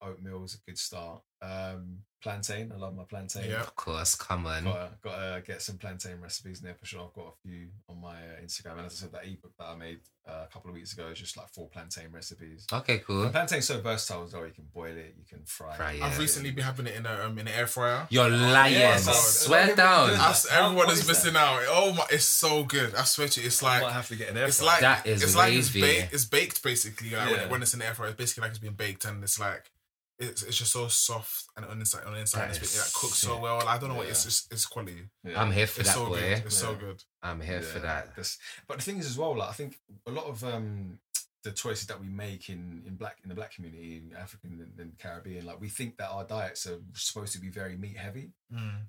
[0.00, 1.22] oatmeal is a good start.
[1.42, 3.50] Um, plantain, I love my plantain.
[3.50, 3.60] Yeah.
[3.60, 4.14] Of course.
[4.14, 4.64] Come on.
[4.64, 7.02] Gotta, gotta get some plantain recipes in there for sure.
[7.06, 9.66] I've got a few on my uh, Instagram, and as I said, that ebook that
[9.66, 12.66] I made uh, a couple of weeks ago is just like four plantain recipes.
[12.72, 12.98] Okay.
[12.98, 13.22] Cool.
[13.22, 14.44] And plantain's so versatile as well.
[14.44, 15.96] You can boil it, you can fry, Fry it.
[15.98, 16.02] it.
[16.02, 18.06] I've recently been having it in a um, in an air fryer.
[18.10, 18.74] You're lying.
[18.74, 20.10] yeah, so- Swear down.
[20.10, 21.10] That's, everyone what is is that?
[21.12, 21.60] missing out.
[21.68, 22.94] Oh my, it's so good.
[22.96, 24.68] I swear to you, it's like I have to get an air it's fryer.
[24.72, 25.80] like That is it's like it's wavy.
[26.00, 26.12] baked.
[26.14, 27.10] It's baked basically.
[27.10, 27.44] Like when, Yeah.
[27.44, 29.38] it, when it's in the air fryer, it's basically like it's being baked, and it's
[29.38, 29.70] like
[30.18, 32.78] it's, it's just so soft and on the inside on the inside That it's is
[32.78, 33.42] like so sick.
[33.42, 33.62] well.
[33.66, 35.02] I don't know what it's it's, it's quality.
[35.24, 35.40] Yeah.
[35.40, 36.20] I'm here for It's that, so boy.
[36.20, 36.38] good.
[36.46, 37.02] It's so good.
[37.22, 38.06] I'm here for that.
[38.08, 40.98] that's- but the thing is as well, like I think a lot of um
[41.44, 44.80] the choices that we make in in black in the black community, in African and,
[44.80, 48.32] and Caribbean, like we think that our diets are supposed to be very meat heavy.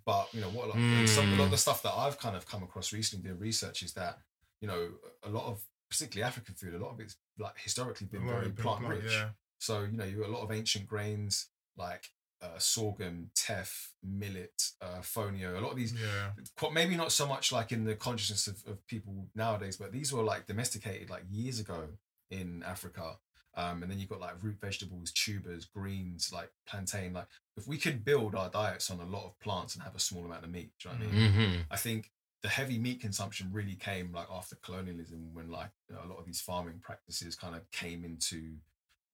[0.05, 0.65] But you know what?
[0.65, 1.07] A lot, Mm.
[1.07, 3.83] some, a lot of the stuff that I've kind of come across recently doing research
[3.83, 4.17] is that
[4.61, 4.89] you know
[5.23, 8.49] a lot of particularly African food, a lot of it's like historically been Well, very
[8.51, 9.11] plant plant- rich.
[9.11, 9.29] Yeah.
[9.59, 12.09] So you know you got a lot of ancient grains like
[12.41, 15.57] uh, sorghum, teff, millet, uh, fonio.
[15.57, 16.33] A lot of these Yeah.
[16.71, 20.23] maybe not so much like in the consciousness of, of people nowadays, but these were
[20.23, 21.87] like domesticated like years ago
[22.29, 23.17] in Africa.
[23.55, 27.13] Um, and then you've got like root vegetables, tubers, greens, like plantain.
[27.13, 29.99] Like if we could build our diets on a lot of plants and have a
[29.99, 31.31] small amount of meat, do you know what I mean?
[31.31, 32.11] hmm I think
[32.43, 36.19] the heavy meat consumption really came like after colonialism when like you know, a lot
[36.19, 38.57] of these farming practices kind of came into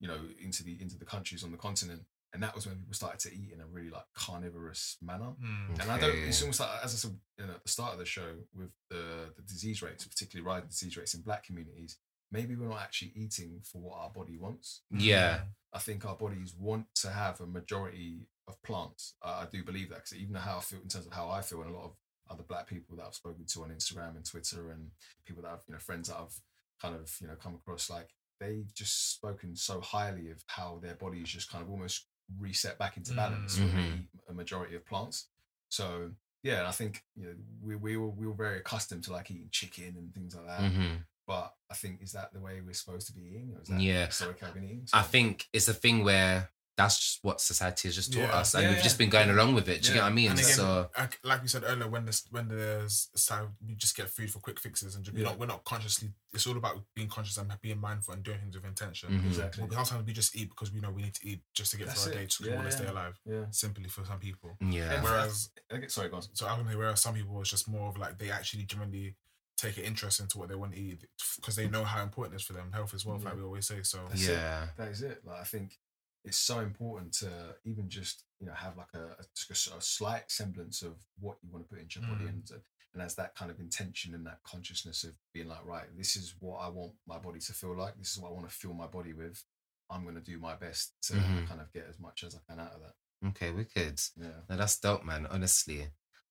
[0.04, 2.02] you know into the into the countries on the continent
[2.34, 5.80] and that was when people started to eat in a really like carnivorous manner Mm.
[5.80, 6.16] and I don't.
[6.28, 8.70] It's almost like as I said you know, at the start of the show with
[8.90, 9.04] the
[9.36, 11.92] the disease rates, particularly rising disease rates in Black communities.
[12.32, 14.82] Maybe we're not actually eating for what our body wants.
[14.90, 15.42] Yeah.
[15.72, 19.14] I think our bodies want to have a majority of plants.
[19.22, 21.40] I I do believe that because even how I feel in terms of how I
[21.42, 21.94] feel, and a lot of
[22.32, 24.90] other Black people that I've spoken to on Instagram and Twitter, and
[25.26, 26.36] people that I've you know friends that I've
[26.82, 28.08] kind of you know come across, like
[28.40, 32.06] they've just spoken so highly of how their bodies just kind of almost
[32.38, 34.00] reset back into balance Mhm.
[34.02, 35.28] eat a majority of plants.
[35.68, 36.12] So
[36.42, 39.48] yeah, I think you know we we were we were very accustomed to like eating
[39.50, 40.70] chicken and things like that.
[40.72, 43.54] hmm But I think is that the way we're supposed to be eating?
[43.56, 44.06] Or is that Yeah.
[44.06, 44.88] historically I've been eating?
[44.92, 48.36] I think it's a thing where that's just what society has just taught Yeah.
[48.38, 48.82] us, and Yeah, we've yeah.
[48.84, 49.82] just been going along with it.
[49.82, 49.98] Do you Yeah.
[49.98, 50.30] get what I mean?
[50.32, 53.96] And again, so like, like we said earlier, when this when there's time, you just
[53.96, 55.24] get food for quick fixes, and we're Yeah.
[55.28, 56.12] not we're not consciously.
[56.32, 59.10] It's all about being conscious and being mindful and doing things with intention.
[59.20, 59.26] Mhm.
[59.26, 59.64] exactly.
[59.68, 61.86] But sometimes we just eat because we know we need to eat just to get
[61.86, 62.20] That's through our it.
[62.22, 62.82] day because Yeah, we want to yeah.
[62.82, 63.20] stay alive.
[63.24, 63.50] Yeah.
[63.52, 64.56] Simply for some people.
[64.60, 66.22] yeah, And- Whereas Okay, sorry, go on.
[66.34, 69.14] So I'm gonna say whereas some people it's just more of like they actually genuinely
[69.56, 71.04] take an interest into what they want to eat
[71.36, 72.72] because they know how important it is for them.
[72.72, 73.82] Health is wealth, like we always say.
[73.84, 74.32] So That's it.
[74.32, 75.24] yeah, That is it.
[75.24, 75.78] Like I think
[76.24, 77.28] it's so important to
[77.64, 81.64] even just you know have like a, a, a slight semblance of what you want
[81.64, 82.28] to put into your body Mm.
[82.28, 82.50] and
[82.94, 86.36] and as that kind of intention and that consciousness of being like right this is
[86.38, 88.74] what I want my body to feel like this is what I want to fuel
[88.74, 89.42] my body with
[89.90, 91.46] I'm going to do my best to Mhm.
[91.48, 94.00] kind of get as much as I can out of that okay, wicked.
[94.16, 95.26] yeah No, that's dope, man.
[95.26, 95.88] Honestly,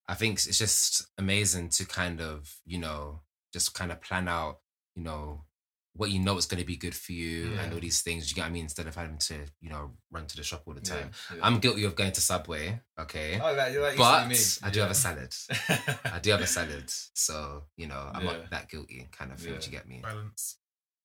[0.08, 3.22] I think it's just amazing to kind of, you know,
[3.52, 4.60] just kind of plan out,
[4.96, 5.46] you know,
[5.96, 8.30] what you know is going to be good for you and all these things.
[8.30, 8.64] You get what I mean?
[8.64, 11.12] Instead of having to, you know, run to the shop all the time.
[11.30, 11.46] Yeah, yeah.
[11.46, 14.68] I'm guilty of going to Subway, okay, Oh, that, that but used to be me.
[14.68, 15.34] I do have a salad.
[16.06, 18.32] I do have a salad, so you know I'm Yeah.
[18.32, 19.54] not that guilty kind of thing.
[19.54, 19.60] Yeah.
[19.60, 20.00] Do you get me?
[20.02, 20.58] Balance.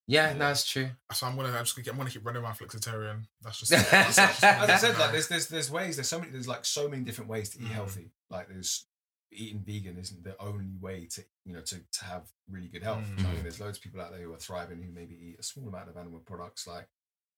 [0.06, 0.36] Yeah, Yeah.
[0.38, 0.88] no, it's true.
[1.12, 3.24] So I'm gonna, I'm just gonna, keep, I'm gonna keep running my flexitarian.
[3.42, 3.72] That's just.
[3.92, 4.18] As that's
[4.48, 5.96] I said, like there's there's there's ways.
[5.96, 6.32] There's so many.
[6.32, 7.72] There's like so many different ways to eat Mm.
[7.72, 8.10] healthy.
[8.30, 8.86] Like there's
[9.30, 13.04] eating vegan isn't the only way to you know to to have really good health.
[13.16, 13.22] Mm.
[13.22, 15.36] So, I mean, there's loads of people out there who are thriving who maybe eat
[15.38, 16.66] a small amount of animal products.
[16.66, 16.88] Like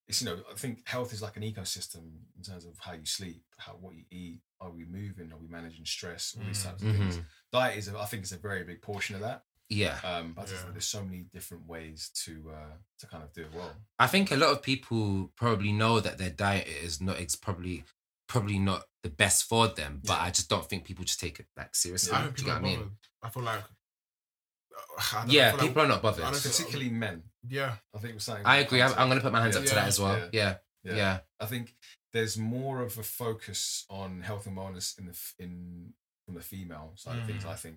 [0.08, 2.02] it's you know I think health is like an ecosystem
[2.36, 5.48] in terms of how you sleep, how what you eat, are we moving, are we
[5.48, 6.64] managing stress, all these Mm.
[6.70, 7.16] types of things.
[7.18, 7.24] Mhm.
[7.52, 9.44] Diet is a- I think is a very big portion of that.
[9.68, 10.64] Yeah, Um, but Yeah.
[10.72, 13.76] there's so many different ways to uh to kind of do it well.
[14.00, 17.20] I think a lot of people probably know that their diet is not.
[17.20, 17.84] It's probably
[18.30, 20.22] probably not the best for them, but Yeah.
[20.26, 22.12] I just don't think people just take it like seriously.
[22.12, 22.78] I Do you know what I mean?
[22.78, 22.92] bothered.
[23.22, 23.64] I feel like.
[25.12, 26.24] I know, Yeah, feel like- people are not bothered.
[26.24, 27.22] I don't think- Particularly men.
[27.46, 27.76] Yeah.
[27.94, 28.46] I think it was something.
[28.46, 28.82] I agree.
[28.82, 29.74] I'm, I'm going to put my hands up to Yeah.
[29.74, 30.28] that as well.
[30.32, 30.56] Yeah.
[30.82, 31.74] Yeah, yeah, I think
[32.14, 35.92] there's more of a focus on health and wellness in the in
[36.24, 37.44] from the female side of things.
[37.44, 37.50] Mm.
[37.50, 37.76] I think,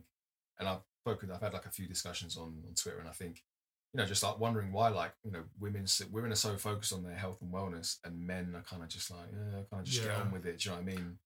[0.57, 1.29] and I've spoken.
[1.29, 3.43] I've had like a few discussions on on Twitter, and I think,
[3.93, 7.03] you know, just like wondering why, like, you know, women women are so focused on
[7.03, 10.03] their health and wellness, and men are kind of just like, yeah, kind of just
[10.03, 10.59] get on with it.
[10.59, 11.17] Do you know what I mean?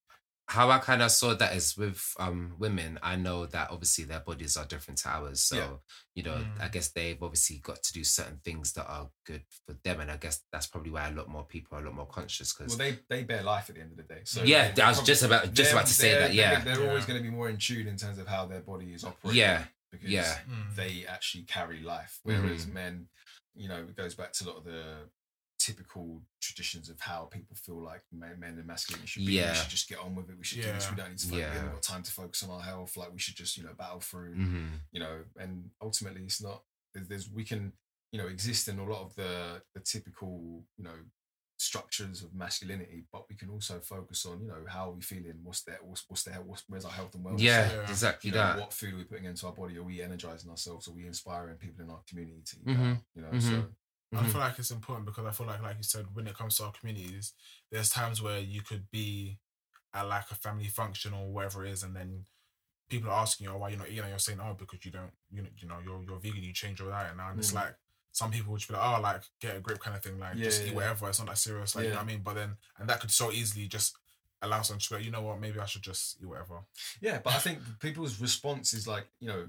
[0.49, 2.99] How I kind of saw that is with um women.
[3.03, 5.69] I know that obviously their bodies are different to ours, so Yeah.
[6.15, 6.61] you know, Mm.
[6.61, 10.09] I guess they've obviously got to do certain things that are good for them, and
[10.09, 12.77] I guess that's probably why a lot more people are a lot more conscious because
[12.77, 14.21] Well, they they bear life at the end of the day.
[14.23, 16.61] So Yeah, I was they're just about- just about to say that, yeah.
[16.61, 18.93] they're, they're always going to be more in tune in terms of how their body
[18.93, 19.39] is operating.
[19.39, 20.37] Yeah, because yeah.
[20.49, 20.75] Mm.
[20.75, 22.19] they actually carry life.
[22.23, 22.73] Whereas Mhm.
[22.73, 23.09] men,
[23.55, 25.09] you know, it goes back to a lot of the
[25.59, 29.33] typical traditions of how people feel like men, men and masculinity should be.
[29.33, 29.51] Yeah.
[29.51, 30.37] We should just get on with it.
[30.37, 30.89] We should do this.
[30.89, 31.25] We don't need to.
[31.27, 31.35] Focus.
[31.35, 31.53] We Yeah.
[31.53, 32.95] haven't got time to focus on our health.
[32.95, 34.35] Like we should just, you know, battle through.
[34.35, 34.79] Mhm.
[34.91, 36.63] You know, and ultimately, it's not.
[36.93, 37.73] There's, there's we can,
[38.11, 40.97] you know, exist in a lot of the the typical, you know,
[41.57, 45.39] structures of masculinity, but we can also focus on, you know, how are we feeling?
[45.43, 45.79] What's there?
[45.81, 46.41] What's what's there?
[46.41, 47.41] What's, where's our health and wellness?
[47.41, 47.81] yeah, Yeah.
[47.89, 48.59] exactly you know, that.
[48.59, 49.77] what food are we putting into our body?
[49.77, 50.87] Are we energizing ourselves?
[50.87, 52.77] Are we inspiring people in our community to eat Mhm.
[52.77, 53.01] better?
[53.15, 53.73] You know, so Mhm.
[54.19, 56.57] I feel like it's important because I feel like, like you said, when it comes
[56.57, 57.33] to our communities,
[57.71, 59.39] there's times where you could be
[59.93, 62.25] at like a family function or whatever it is, and then
[62.89, 64.91] people are asking you, "Oh, why you're not eating?" And you're saying, "Oh, because you
[64.91, 67.51] don't, you know, you know, you're you're vegan, you change your diet now." And it's
[67.51, 67.55] Mm.
[67.55, 67.75] like
[68.17, 70.35] some people would just be like, "Oh, like get a grip kind of thing, like
[70.35, 70.75] Yeah, just yeah, eat yeah.
[70.75, 71.07] whatever.
[71.07, 73.11] It's not that serious, like you know what I mean." But then, and that could
[73.11, 73.95] so easily just
[74.41, 75.39] allow someone to be like, "You know what?
[75.39, 76.61] Maybe I should just eat whatever."
[76.99, 77.19] yeah.
[77.23, 79.47] But I think people's response is like, you know,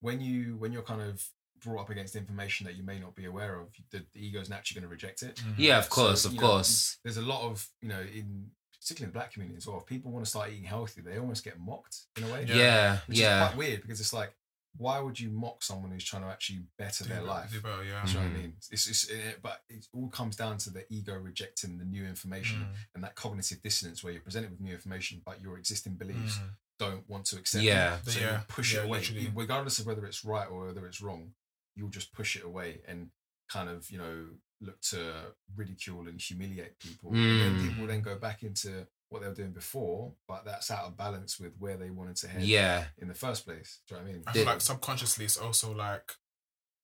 [0.00, 1.26] when you when you're kind of
[1.64, 4.48] brought up against information that you may not be aware of, the, the ego is
[4.48, 5.36] naturally going to reject it.
[5.36, 5.54] Mm.
[5.56, 6.98] Yeah, of course, So, of you know, course.
[7.02, 8.50] There's a lot of you know in
[8.80, 9.78] particularly in the black community as well.
[9.78, 12.44] If people want to start eating healthy, they almost get mocked in a way.
[12.48, 12.54] Yeah.
[12.56, 13.42] Yeah, which yeah.
[13.42, 14.32] is quite weird because it's like,
[14.78, 17.52] why would you mock someone who's trying to actually better Do their better- life?
[17.52, 18.04] do better, yeah.
[18.04, 18.30] Do you know what.
[18.30, 18.52] I mean?
[18.70, 22.60] It's, it's it, but it all comes down to the ego rejecting the new information
[22.60, 22.74] Mm.
[22.94, 26.50] and that cognitive dissonance where you're presented with new information, but your existing beliefs Mm.
[26.78, 27.96] don't want to accept Yeah.
[27.98, 28.06] it.
[28.10, 28.38] So Yeah.
[28.38, 29.32] you push Yeah, it away, literally.
[29.34, 31.34] regardless of whether it's right or whether it's wrong.
[31.74, 33.10] You'll just push it away and
[33.48, 34.28] kind of you know
[34.60, 37.10] look to ridicule and humiliate people.
[37.14, 37.68] And then Mm.
[37.68, 41.38] people then go back into what they were doing before, but that's out of balance
[41.38, 43.80] with where they wanted to head Yeah, in the first place.
[43.88, 44.22] Do you know what I mean?
[44.26, 46.12] I feel like subconsciously it's also like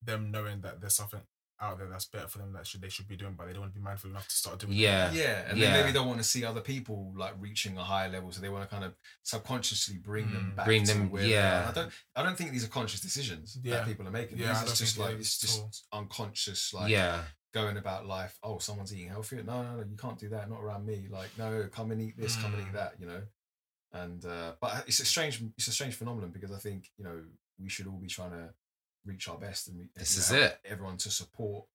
[0.02, 1.20] them knowing that there's something
[1.60, 3.60] out there that's better for them that should they should be doing, but they don't
[3.62, 4.72] want to be mindful enough to start doing.
[4.72, 4.76] it.
[4.76, 5.66] yeah, Yeah, and Yeah.
[5.70, 8.40] then maybe they don't want to see other people like reaching a higher level, so
[8.40, 10.56] they want to kind of subconsciously bring them Mm.
[10.56, 10.66] back.
[10.66, 11.40] Bring to them- where they are.
[11.40, 11.68] yeah.
[11.68, 11.92] I don't.
[12.16, 13.76] I don't think these are conscious decisions Yeah.
[13.76, 14.38] that people are making.
[14.38, 15.60] Yeah, I These don't just think it like it's just
[15.92, 16.00] all.
[16.00, 18.38] unconscious, like yeah, going about life.
[18.42, 19.42] Oh, someone's eating healthier.
[19.42, 20.48] No, no, no, you can't do that.
[20.50, 21.06] Not around me.
[21.10, 22.36] Like, no, come and eat this.
[22.36, 22.72] Come and eat Mm.
[22.74, 22.94] that.
[23.00, 23.22] You know.
[23.92, 27.22] And uh, but it's a strange, it's a strange phenomenon because I think you know
[27.62, 28.54] we should all be trying to
[29.04, 30.58] reach our best and This is it.
[30.64, 31.66] everyone to support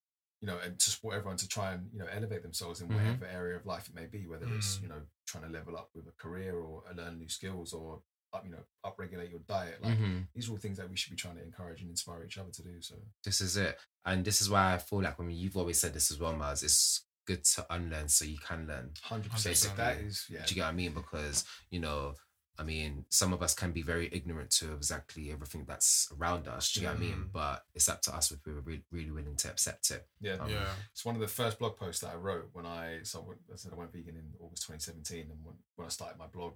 [0.42, 2.96] you know and to support everyone to try and you know elevate themselves in Mhm.
[2.96, 4.82] whatever area of life it may be whether it's Mm.
[4.84, 8.02] you know trying to level up with a career or learn new skills or
[8.34, 11.12] up you know upregulate your diet like hmm these are all things that we should
[11.12, 14.24] be trying to encourage and inspire each other to do so This is it, and
[14.26, 16.64] this is why I feel like when you've always said this as well, Mars.
[16.64, 18.92] It's good to unlearn so you can learn.
[19.10, 19.78] 100% Basically.
[19.78, 20.94] that is yeah Do you get what I mean?
[20.94, 22.14] Because you know,
[22.60, 26.72] I mean, some of us can be very ignorant to exactly everything that's around us.
[26.72, 27.24] Do you get what I mean?
[27.26, 27.32] Mm.
[27.32, 30.08] But it's up to us if we're really, really willing to accept it.
[30.22, 30.74] yeah Um, Yeah.
[30.92, 33.42] It's one of the first blog posts that I wrote when I so I went-
[33.54, 36.54] I said I went vegan in August 2017, and when, when I started my blog,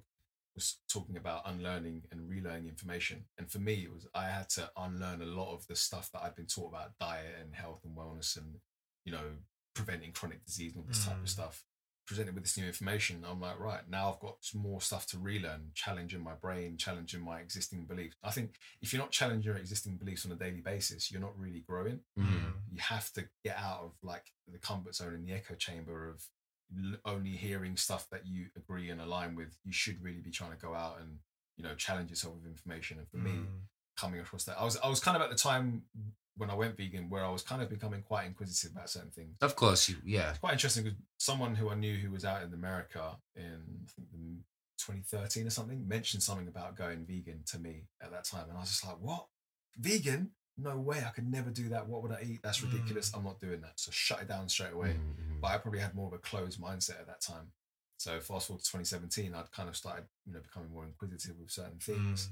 [0.56, 3.26] was talking about unlearning and relearning information.
[3.38, 6.24] And for me, it was I had to unlearn a lot of the stuff that
[6.24, 8.56] I'd been taught about diet and health and wellness and
[9.06, 9.24] you know
[9.74, 11.24] preventing chronic disease and all this type Mm.
[11.24, 11.64] of stuff
[12.08, 15.20] presented with this new information, I'm like, right now I've got some more stuff to
[15.20, 18.18] relearn, challenging my brain, challenging my existing beliefs.
[18.22, 21.38] I think if you're not challenging your existing beliefs on a daily basis, you're not
[21.40, 22.02] really growing.
[22.20, 22.54] Mhm.
[22.70, 26.28] You have to get out of like the comfort zone and the echo chamber of
[27.06, 29.58] only hearing stuff that you agree and align with.
[29.64, 31.20] You should really be trying to go out and
[31.58, 32.98] you know challenge yourself with information.
[33.00, 33.48] And for me, Mm.
[33.98, 35.84] coming across that, I was I was kind of at the time
[36.38, 39.36] when I went vegan where I was kind of becoming quite inquisitive about certain things.
[39.42, 40.30] Of course, you yeah.
[40.30, 43.92] It's quite interesting because someone who I knew who was out in America in I
[43.92, 44.08] think
[44.78, 48.62] 2013 or something mentioned something about going vegan to me at that time, and I
[48.62, 49.28] was just like, "What?
[49.78, 50.32] Vegan?
[50.62, 51.04] No way!
[51.06, 51.88] I could never do that.
[51.88, 52.42] What would I eat?
[52.44, 53.14] That's ridiculous.
[53.14, 54.94] I'm not doing that." So shut it down straight away.
[54.94, 55.42] Mhm, mhm.
[55.42, 57.52] But I probably had more of a closed mindset at that time.
[57.98, 61.52] So fast forward to 2017, I'd kind of started, you know, becoming more inquisitive with
[61.52, 62.28] certain things.
[62.28, 62.32] Mm.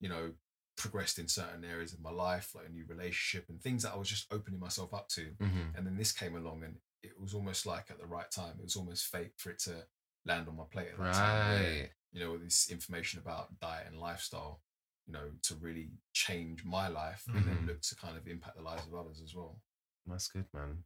[0.00, 0.34] You know,
[0.76, 3.96] progressed in certain areas of my life, like a new relationship and things that I
[3.96, 5.74] was just opening myself up to Mhm.
[5.76, 8.62] and then this came along and it was almost like at the right time it
[8.62, 9.86] was almost fate for it to
[10.24, 11.92] land on my plate at that time where, Right.
[12.12, 14.62] you know with this information about diet and lifestyle
[15.10, 17.66] you know to really change my life and then Mhm.
[17.66, 19.60] look to kind of impact the lives of others as well
[20.06, 20.84] That's good, man.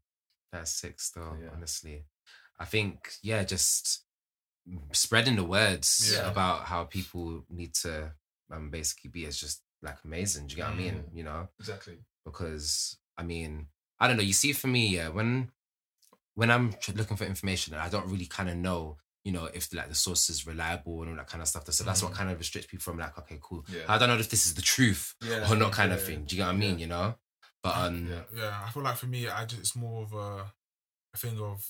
[0.53, 1.51] That's sick still, Yeah.
[1.53, 2.05] honestly.
[2.59, 4.05] I think, yeah, just
[4.93, 6.31] spreading the words Yeah.
[6.31, 8.14] about how people need to
[8.51, 10.47] um, basically be is just like amazing.
[10.47, 10.95] Do you get what I mean?
[11.05, 11.16] Mm.
[11.16, 11.49] You know?
[11.59, 13.68] exactly Because I mean,
[14.01, 15.53] I don't know, you see for me, yeah, when
[16.35, 19.72] when I'm looking for information and I don't really kind of know, you know, if
[19.72, 21.64] like the source is reliable and all that kind of stuff.
[21.72, 22.16] So that's what Mm.
[22.16, 23.64] kind of restricts people from like, okay, cool.
[23.68, 26.25] yeah I don't know if this is the truth yeah or not kind of thing.
[26.27, 26.79] Do you get what I mean?
[26.79, 26.83] Yeah.
[26.85, 27.14] You know?
[27.62, 30.53] But um yeah Yeah, I feel like for me, I just it's more of a,
[31.14, 31.64] a thing of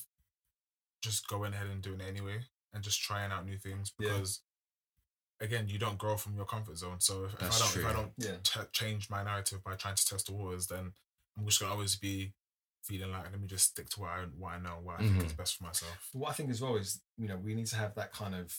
[1.01, 2.39] just going ahead and doing it anyway,
[2.73, 4.09] and just trying out new things Yeah.
[4.09, 4.41] because,
[5.39, 6.99] again, you don't grow from your comfort zone.
[6.99, 9.95] So if, if I don't, if I don't yeah t- change my narrative by trying
[9.95, 10.91] to test the waters, then
[11.37, 12.33] I'm just gonna always be
[12.85, 15.23] feeling like let me just stick to what I what I know, what I think
[15.25, 15.37] is Mhm.
[15.37, 16.09] best for myself.
[16.13, 18.53] what I think as well is, you know, we need to have that kind of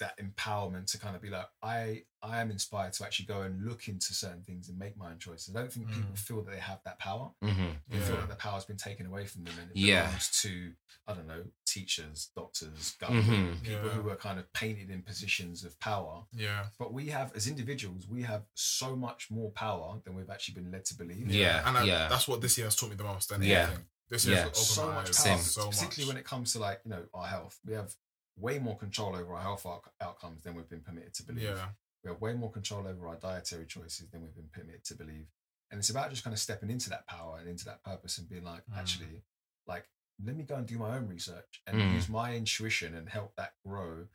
[0.00, 3.64] that empowerment to kind of be like, I I am inspired to actually go and
[3.64, 5.56] look into certain things and make my own choices.
[5.56, 6.18] I don't think people Mm.
[6.18, 7.30] feel that they have that power.
[7.42, 7.76] mhm.
[7.88, 8.20] They feel Yeah.
[8.20, 10.04] like the power's been taken away from them and it Yeah.
[10.04, 10.74] belongs to,
[11.06, 13.62] I don't know, teachers, doctors, government, Mhm.
[13.64, 13.92] people Yeah.
[13.94, 16.26] who are kind of painted in positions of power.
[16.32, 20.54] Yeah, But we have, as individuals, we have so much more power than we've actually
[20.56, 21.30] been led to believe.
[21.30, 21.66] Yeah.
[21.66, 22.08] and I, yeah.
[22.08, 23.30] that's what this year has taught me the most.
[23.30, 23.68] Than Yeah.
[23.68, 23.86] anything.
[24.10, 24.34] this Yeah.
[24.34, 25.38] year has so much power, Same.
[25.38, 25.76] so much.
[25.76, 27.60] particularly when it comes to like you know our health.
[27.64, 27.94] We have
[28.40, 31.44] way more control over our health out- outcomes than we've been permitted to believe.
[31.44, 31.68] yeah,
[32.04, 35.26] We have way more control over our dietary choices than we've been permitted to believe.
[35.70, 38.28] And it's about just kind of stepping into that power and into that purpose and
[38.28, 38.76] being like, Mm.
[38.76, 39.22] actually,
[39.66, 39.88] like,
[40.24, 41.92] let me go and do my own research and Mm.
[41.94, 44.08] use my intuition and help that grow.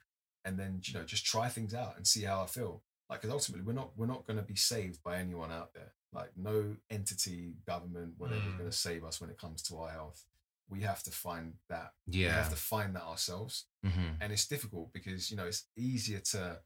[0.44, 2.84] And then, you know, just try things out and see how I feel.
[3.10, 5.94] Like, because ultimately, we're not we're not going to be saved by anyone out there.
[6.12, 8.58] Like, no entity, government, whatever, is Mm.
[8.58, 10.26] going to save us when it comes to our health.
[10.68, 11.94] We have to find that.
[12.08, 12.28] Yeah.
[12.30, 14.18] We have to find that ourselves Mhm.
[14.22, 16.62] and it's difficult because you know it's easier to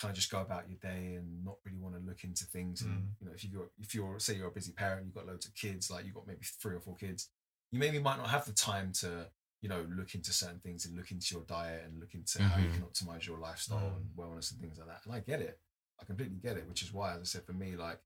[0.00, 2.82] kind of just go about your day and not really want to look into things
[2.82, 3.08] and Mm.
[3.20, 5.54] you know if you're if you're say you're a busy parent you've got loads of
[5.54, 7.30] kids like you've got maybe three or four kids
[7.72, 9.30] you maybe might not have the time to
[9.60, 12.58] you know look into certain things and look into your diet and look into how
[12.60, 13.96] you can optimize your lifestyle Mm.
[13.96, 15.60] and wellness and things like that and i get it
[16.00, 18.00] i completely get it which is why as i said for me like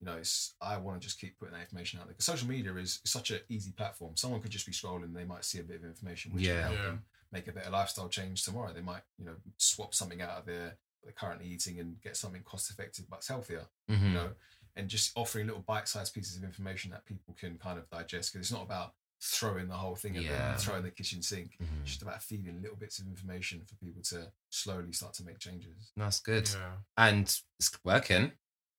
[0.00, 2.48] you know, it's I want to just keep putting that information out there because social
[2.48, 4.16] media is such an easy platform.
[4.16, 6.54] Someone could just be scrolling, they might see a bit of information which Yeah.
[6.54, 6.82] can help Yeah.
[6.86, 8.72] them make a better lifestyle change tomorrow.
[8.72, 12.42] They might, you know, swap something out of their they're currently eating and get something
[12.42, 13.66] cost effective but healthier.
[13.88, 14.02] Mhm.
[14.02, 14.34] You know,
[14.76, 18.32] and just offering little bite sized pieces of information that people can kind of digest
[18.32, 20.52] because it's not about throwing the whole thing at Yeah.
[20.52, 21.56] and throwing the kitchen sink.
[21.60, 21.80] Mhm.
[21.82, 25.38] It's just about feeding little bits of information for people to slowly start to make
[25.38, 25.92] changes.
[25.96, 26.48] That's good.
[26.50, 26.78] yeah.
[26.96, 27.22] And
[27.58, 28.32] it's working.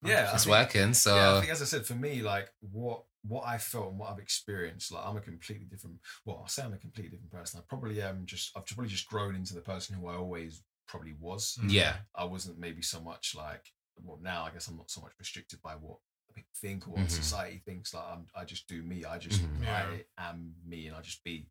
[0.04, 0.94] Yeah, I It's think- working.
[0.94, 4.00] So yeah, I think as I said, for me, like what what I felt and
[4.00, 5.98] what I've experienced, like I'm a completely different.
[6.26, 7.60] Well, I say I'm a completely different person.
[7.60, 8.52] I probably am just.
[8.56, 11.60] I've probably just grown into the person who I always probably was.
[11.68, 11.98] Yeah.
[12.16, 13.66] I wasn't maybe so much like.
[14.02, 15.98] Well, now I guess I'm not so much restricted by what
[16.34, 17.12] people think or what Mhm.
[17.12, 17.94] society thinks.
[17.94, 19.04] Like I'm, I just do me.
[19.04, 19.64] I just Mhm.
[19.64, 19.86] Yeah.
[20.18, 21.50] I am me, and I just be.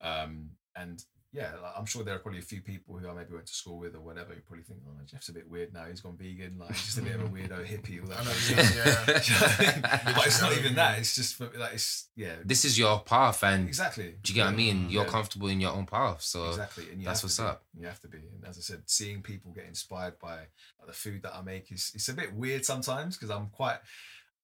[0.00, 3.34] Um, and yeah, like, I'm sure there are probably a few people who I maybe
[3.34, 5.84] went to school with or whatever who probably think, oh, Jeff's a bit weird now.
[5.84, 6.56] He's gone vegan.
[6.58, 8.00] Like just a bit of a weirdo hippie.
[8.00, 9.04] All that I know, yeah, yeah.
[9.06, 10.14] Do you know what I mean?
[10.16, 10.98] but it's not even that.
[10.98, 12.36] It's just like it's yeah.
[12.44, 14.14] This is your path, and exactly.
[14.22, 14.88] do you get what I mean?
[14.88, 15.10] You're Yeah.
[15.10, 16.22] comfortable in your own path.
[16.22, 17.44] So exactly, and that's what's be.
[17.44, 17.62] up.
[17.78, 20.92] You have to be, and as I said, seeing people get inspired by like, the
[20.94, 23.78] food that I make is it's a bit weird sometimes because I'm quite.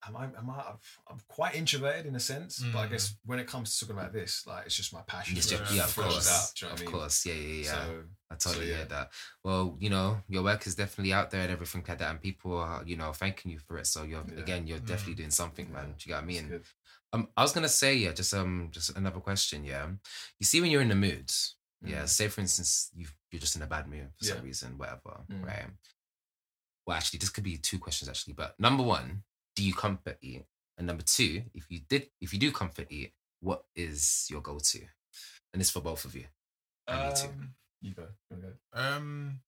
[0.06, 0.72] Am I, am I,
[1.08, 2.90] I'm quite introverted in a sense, but I Mm.
[2.90, 5.36] guess when it comes to talking about this, like it's just my passion.
[5.36, 6.28] It's just, Yeah, yeah, of course.
[6.30, 6.92] out, you know of I mean?
[6.92, 7.26] course.
[7.26, 7.70] Yeah, yeah, yeah.
[7.72, 8.76] So I totally so, yeah.
[8.76, 9.10] hear that.
[9.42, 12.58] Well, you know, your work is definitely out there and everything like that, and people
[12.58, 13.86] are, you know, thanking you for it.
[13.86, 14.40] So you're Yeah.
[14.40, 14.86] again, you're Mm.
[14.86, 15.94] definitely doing something, man.
[15.96, 16.64] Do you get what I mean?
[17.12, 19.88] Um, I was gonna say, yeah, just um, just another question, yeah.
[20.38, 21.30] You see, when you're in the mood,
[21.86, 22.04] Yeah.
[22.04, 22.08] Mm.
[22.08, 24.34] Say for instance, you you're just in a bad mood for Yeah.
[24.36, 25.24] some reason, whatever.
[25.30, 25.44] Mm.
[25.44, 25.70] Right.
[26.86, 28.32] Well, actually, this could be two questions actually.
[28.34, 29.22] But number one,
[29.56, 30.44] do you comfort eat?
[30.76, 34.80] And number two, if you did, if you do comfort eat, what is your go-to?
[35.52, 36.24] And it's for both of you.
[36.88, 37.28] And me too.
[37.28, 38.02] Um, You go.
[38.02, 38.52] You wanna go?
[38.80, 39.40] Um,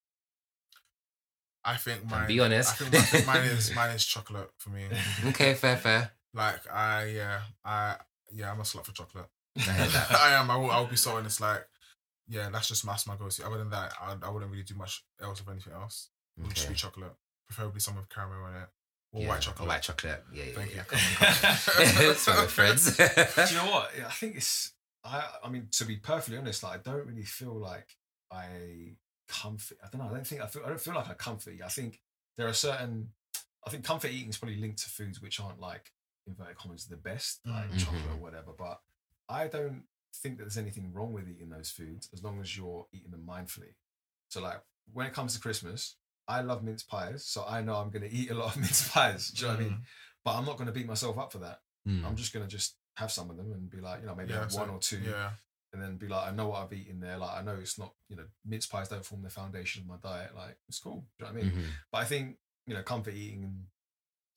[1.65, 2.27] I think And mine.
[2.29, 2.71] be honest.
[2.81, 4.87] I think, I think mine is mine is chocolate for me.
[5.27, 6.13] Okay, fair, fair.
[6.33, 7.97] Like I yeah I
[8.33, 9.27] yeah I'm a slut for chocolate.
[9.59, 10.07] I.
[10.21, 10.51] I am.
[10.51, 10.71] I will.
[10.71, 11.41] I will be so honest.
[11.41, 11.67] Like
[12.29, 13.45] yeah, that's just that's my go-to.
[13.47, 16.11] Other than that, I, I wouldn't really do much else of anything else.
[16.37, 17.15] It would just be chocolate,
[17.47, 18.69] preferably some with caramel in it
[19.13, 19.69] or Yeah, white chocolate.
[19.69, 20.23] White chocolate.
[20.33, 20.83] Yeah, yeah, Thank yeah.
[20.91, 22.15] you.
[22.15, 22.97] That's friends.
[22.97, 23.91] Do you know what?
[24.07, 24.73] I think it's.
[25.05, 25.25] I.
[25.45, 27.97] I mean, to be perfectly honest, like I don't really feel like
[28.31, 28.97] I
[29.29, 29.79] comfort.
[29.85, 30.09] I don't know.
[30.11, 30.63] I don't think I feel.
[30.65, 31.55] I don't feel like I comfort.
[31.65, 32.01] I think
[32.37, 33.09] there are certain.
[33.67, 35.91] I think comfort eating is probably linked to foods which aren't like
[36.27, 37.79] inverted commas the best, like Mm.
[37.79, 38.53] chocolate or whatever.
[38.57, 38.81] But
[39.29, 39.83] I don't
[40.15, 43.25] think that there's anything wrong with eating those foods as long as you're eating them
[43.29, 43.75] mindfully.
[44.31, 44.61] So like
[44.93, 45.97] when it comes to Christmas,
[46.29, 48.89] I love mince pies, so I know I'm going to eat a lot of mince
[48.89, 49.29] pies.
[49.31, 49.79] Do you know what I mean?
[50.25, 51.61] But I'm not going to beat myself up for that.
[51.87, 52.05] Mm.
[52.05, 54.41] I'm just gonna just have some of them and be like, you know, maybe Yeah,
[54.41, 55.31] have so- one or two, Yeah.
[55.73, 57.17] and then be like, I know what I've eaten there.
[57.17, 59.97] Like, I know it's not, you know, mince pies don't form the foundation of my
[60.03, 60.35] diet.
[60.35, 61.07] Like, it's cool.
[61.19, 61.53] Do you know what I mean?
[61.63, 61.67] Mhm.
[61.93, 63.67] But I think, you know, comfort eating,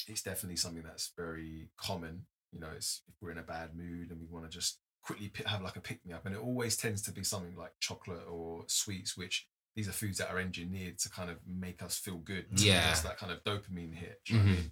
[0.08, 2.28] it's definitely something that's very common.
[2.52, 5.32] You know, it's if we're in a bad mood and we want to just quickly
[5.48, 8.28] have like a pick me up, and it always tends to be something like chocolate
[8.30, 9.48] or sweets, which
[9.80, 12.46] these are foods that are engineered to kind of make us feel good.
[12.50, 12.92] to give Yeah.
[12.92, 14.22] us that kind of dopamine hit.
[14.26, 14.62] Do you know what I Mhm.
[14.64, 14.72] mean?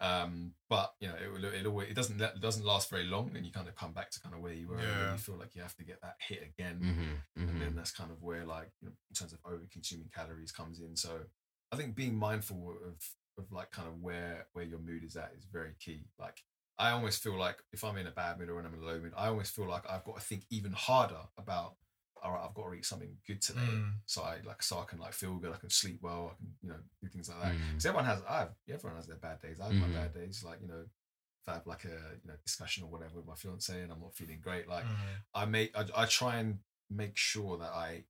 [0.00, 1.44] Um, but you know, it will.
[1.44, 1.88] It always.
[1.90, 2.20] It doesn't.
[2.20, 4.52] It doesn't last very long, and you kind of come back to kind of where
[4.52, 5.12] you were, and then Yeah.
[5.12, 7.24] you feel like you have to get that hit again, Mhm.
[7.48, 10.52] and then that's kind of where, like, you know, in terms of over consuming calories
[10.52, 10.94] comes in.
[10.94, 11.26] So,
[11.72, 15.32] I think being mindful of of like kind of where where your mood is at
[15.36, 16.08] is very key.
[16.18, 16.44] Like,
[16.78, 18.86] I almost feel like if I'm in a bad mood or when I'm in a
[18.86, 21.76] low mood, I almost feel like I've got to think even harder about.
[22.22, 23.92] All right, I've got to eat something good today, Mm.
[24.06, 25.52] so I like so I can like feel good.
[25.52, 26.32] I can sleep well.
[26.32, 27.54] I can you know do things like that.
[27.54, 27.68] Mm.
[27.68, 29.60] Because everyone has, I have, everyone has their bad days.
[29.60, 29.80] I have Mhm.
[29.80, 30.42] my bad days.
[30.44, 33.34] Like you know, if I have like a you know discussion or whatever with my
[33.34, 34.96] fiance and I'm not feeling great, like Mhm.
[35.34, 36.60] I make, I, I try and
[36.90, 38.04] make sure that I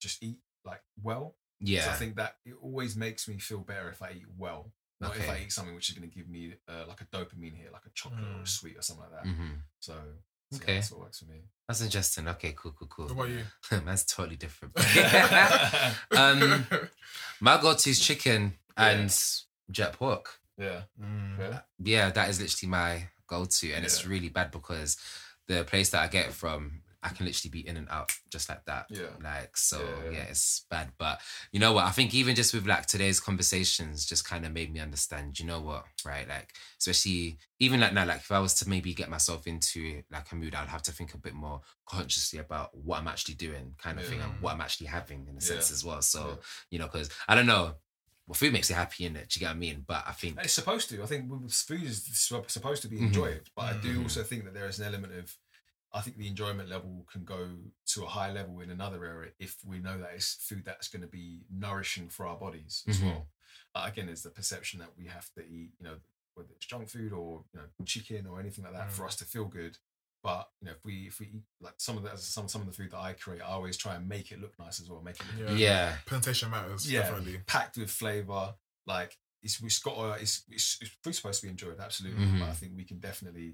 [0.00, 1.36] just eat like well.
[1.60, 1.90] Yeah.
[1.90, 5.28] I think that it always makes me feel better if I eat well, not if
[5.28, 7.86] I eat something which is going to give me uh, like a dopamine hit, like
[7.86, 8.48] a chocolate or a Mm.
[8.48, 9.24] sweet or something like that.
[9.24, 9.62] Mhm.
[9.80, 9.94] So,
[10.52, 10.74] so Okay.
[10.76, 11.42] that's what works for me.
[11.68, 12.28] That's interesting.
[12.28, 13.06] Okay, cool, cool, cool.
[13.06, 13.42] What about you?
[13.84, 14.72] That's totally different.
[16.16, 16.64] um,
[17.40, 19.12] my go-to is chicken and
[19.70, 20.38] jerk pork.
[20.56, 21.38] yeah, Mm.
[21.38, 24.96] yeah, Yeah, that is literally my go-to, and it's really bad because
[25.48, 28.48] the place that I get it from, I can literally be in and out just
[28.48, 28.86] like that.
[28.90, 29.06] Yeah.
[29.22, 30.24] Like so, Yeah, yeah, yeah.
[30.24, 30.92] it's bad.
[30.98, 31.20] But
[31.52, 31.84] you know what?
[31.84, 35.38] I think even just with like today's conversations, just kind of made me understand.
[35.38, 35.84] You know what?
[36.04, 36.28] Right?
[36.28, 40.30] Like especially even like now, like if I was to maybe get myself into like
[40.32, 43.74] a mood, I'd have to think a bit more consciously about what I'm actually doing,
[43.78, 46.02] kind of thing, and what I'm actually having in a sense as well.
[46.02, 46.34] So Yeah.
[46.70, 47.76] you know, because I don't know.
[48.28, 49.28] Well, food makes you happy in it.
[49.28, 49.84] Do you get what I mean?
[49.86, 51.00] But I think It's supposed to.
[51.00, 52.04] I think food is
[52.48, 54.02] supposed to be enjoyed, but I do Mhm.
[54.02, 55.32] also think that there is an element of.
[55.92, 57.48] I think the enjoyment level can go
[57.86, 61.02] to a high level in another area if we know that it's food that's going
[61.02, 63.04] to be nourishing for our bodies as Mhm.
[63.06, 63.28] well.
[63.74, 65.98] Uh, again, it's the perception that we have to eat, you know,
[66.34, 69.06] whether it's junk food or you know chicken or anything like that for Mm.
[69.06, 69.78] us to feel good.
[70.22, 72.66] But you know, if we if we eat like some of the some some of
[72.66, 75.00] the food that I create, I always try and make it look nice as well.
[75.02, 75.54] Make it look Yeah.
[75.56, 76.90] yeah, Presentation matters.
[76.90, 77.38] yeah, Definitely.
[77.46, 78.54] packed with flavor.
[78.86, 82.26] Like it's we've got to, it's, it's it's food's supposed to be enjoyed, absolutely.
[82.26, 82.40] Mhm.
[82.40, 83.44] But I think we can definitely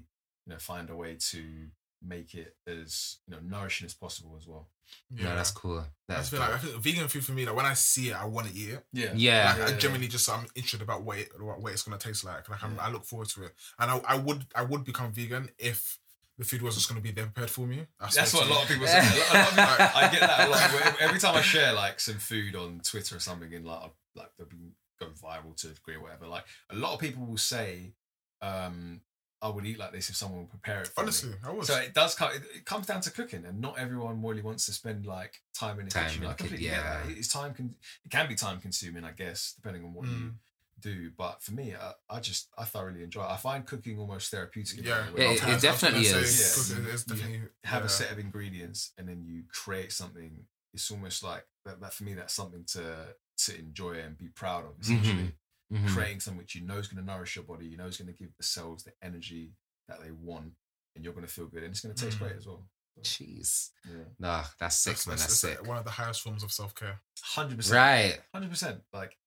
[0.45, 1.69] you know find a way to
[2.05, 4.67] make it as you know nourishing as possible as well.
[5.09, 5.79] no, that's cool.
[5.79, 6.81] I That's just feel like I dope.
[6.81, 7.45] vegan food for me.
[7.45, 8.85] Like when I see it, I want to eat it.
[8.93, 9.55] Yeah, Yeah.
[9.59, 12.49] Like, I genuinely just I'm interested about what it, what, what it's gonna taste like.
[12.49, 15.49] Like I'm, I look forward to it, and I, I would I would become vegan
[15.57, 15.97] if
[16.37, 17.85] the food was just gonna be there prepared for me.
[17.99, 18.61] I That's what a lot you.
[18.63, 18.99] of people say.
[18.99, 19.63] A lot, a lot of people,
[19.95, 20.61] I get that a lot.
[20.61, 24.31] Every- Every time I share like some food on Twitter or something, and like like
[24.37, 26.27] they've been going viral to a degree or whatever.
[26.27, 27.93] Like a lot of people will say,
[28.41, 29.01] um,
[29.43, 31.67] "I would eat like this if someone would prepare it for me." Honestly, I was.
[31.67, 32.31] So it does come.
[32.33, 35.79] It, it comes down to cooking, and not everyone really wants to spend like time
[35.79, 36.23] in the Time kitchen.
[36.23, 37.05] in I the kitchen, completely get that.
[37.09, 37.15] yeah.
[37.17, 37.53] It's time.
[37.53, 37.75] Con-
[38.05, 40.33] it can be time consuming, I guess, depending on what you Mm.
[40.79, 41.11] do.
[41.17, 43.23] But for me, I, I just I thoroughly enjoy.
[43.23, 43.29] it.
[43.29, 44.83] I find cooking almost therapeutic.
[44.85, 46.67] yeah, way, where Yeah, you it- it definitely say, is.
[46.69, 47.85] cooking is You definitely have yeah.
[47.85, 50.45] a set of ingredients, and then you create something.
[50.73, 51.79] It's almost like that.
[51.81, 53.15] that for me, that's something to
[53.45, 54.79] to enjoy and be proud of.
[54.81, 55.33] Essentially,
[55.71, 55.87] Mhm.
[55.93, 57.65] creating something which you know is going to nourish your body.
[57.67, 59.53] You know is going to give the cells the energy
[59.87, 60.53] that they want,
[60.95, 62.21] and you're going to feel good, and it's going to taste Mm.
[62.21, 62.67] great as well.
[63.01, 64.03] Jeez, Yeah.
[64.19, 65.17] nah, that's sick, That's, man.
[65.17, 65.67] that's, That's that's sick.
[65.67, 67.01] one of the highest forms of self care.
[67.21, 67.75] Hundred percent.
[67.75, 68.21] Right.
[68.33, 68.83] Hundred percent.
[68.93, 69.17] Like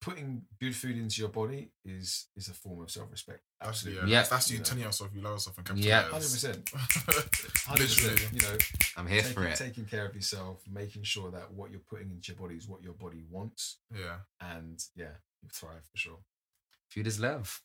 [0.00, 3.42] putting good food into your body is is a form of self respect.
[3.60, 3.98] Absolutely.
[4.02, 4.10] Absolutely.
[4.12, 4.16] Yeah.
[4.16, 4.20] Yeah.
[4.20, 4.64] That's, that's you You know.
[4.64, 6.02] telling yourself you love yourself and capital Yeah.
[6.02, 6.70] hundred percent.
[7.66, 8.16] Hundred Literally.
[8.16, 8.32] percent.
[8.34, 8.58] You know,
[8.96, 9.56] I'm here taking, for it.
[9.56, 12.82] taking care of yourself, making sure that what you're putting into your body is what
[12.84, 14.18] your body wants, Yeah.
[14.40, 16.18] and yeah, you thrive for sure.
[16.88, 17.60] Food is love.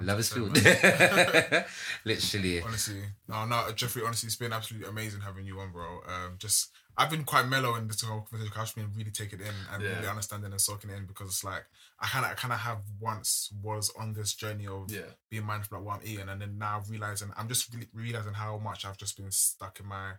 [0.00, 0.52] Love is food.
[2.04, 2.62] Literally.
[2.62, 4.02] Honestly, no, no, Jeffrey.
[4.06, 6.00] Honestly, it's been absolutely amazing having you on, bro.
[6.06, 8.52] Um, just I've been quite mellow in this whole conversation.
[8.56, 9.96] I've been really taking it in and Yeah.
[9.96, 11.64] really understanding and soaking it in because it's like
[12.00, 15.44] I kind of, I kind of have once was on this journey of Yeah, being
[15.44, 18.84] mindful about what I'm eating, and then now realizing I'm just really realizing how much
[18.84, 20.12] I've just been stuck in my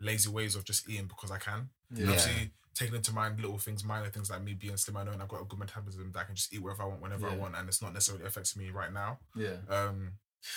[0.00, 1.70] lazy ways of just eating because I can.
[1.90, 5.12] yeah, obviously, taking into mind little things, minor things like me being slim, I know
[5.12, 7.28] and I've got a good metabolism that I can just eat wherever I want, whenever
[7.28, 9.18] I want, and it's not necessarily affecting me right now.
[9.34, 9.56] yeah.
[9.68, 10.12] Um,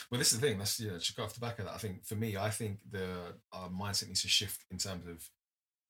[0.09, 0.59] Well, this is the thing.
[0.59, 1.73] That's you know, to go off the back of that.
[1.73, 3.07] I think for me, I think the
[3.51, 5.27] our mindset needs to shift in terms of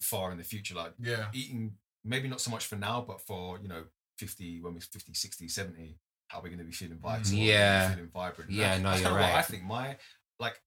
[0.02, 0.76] far in the future.
[0.76, 1.74] Like yeah, eating,
[2.06, 3.84] maybe not so much for now, but for you know,
[4.18, 5.98] fifty when we're 50, 60, 70,
[6.30, 7.90] how we're going to be feeling vital, Yeah.
[7.94, 8.50] feeling vibrant.
[8.52, 9.40] Yeah, That's- no, that's you're kinda what right.
[9.40, 9.98] I think my
[10.40, 10.62] like.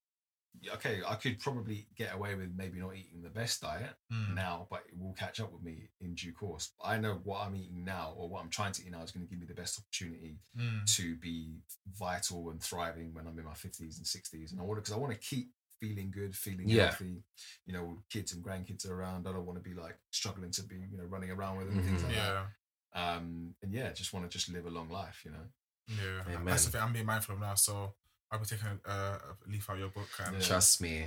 [0.75, 4.35] Okay, I could probably get away with maybe not eating the best diet Mm.
[4.35, 6.73] now, but it will catch up with me in due course.
[6.83, 9.27] I know what I'm eating now, or what I'm trying to eat now, is going
[9.27, 10.87] to give me the best opportunity Mm.
[10.97, 11.59] to be
[11.99, 14.95] vital and thriving when I'm in my fifties and sixties, and I want to because
[14.95, 15.51] I want to keep
[15.81, 16.87] feeling good, feeling Yeah.
[16.87, 17.23] healthy.
[17.67, 19.27] You know, kids and grandkids are around.
[19.29, 21.79] I don't want to be like struggling to be you know running around with them
[21.79, 22.47] and things like yeah.
[22.95, 22.99] that.
[23.01, 25.23] Um, and yeah, just want to just live a long life.
[25.25, 25.47] You know.
[25.89, 26.45] Yeah, Amen.
[26.47, 27.55] that's the thing I'm being mindful of now.
[27.57, 27.95] So
[28.35, 29.19] I'll be taking a, a
[29.49, 30.43] leaf out of your book and Yeah.
[30.43, 31.05] Trust me.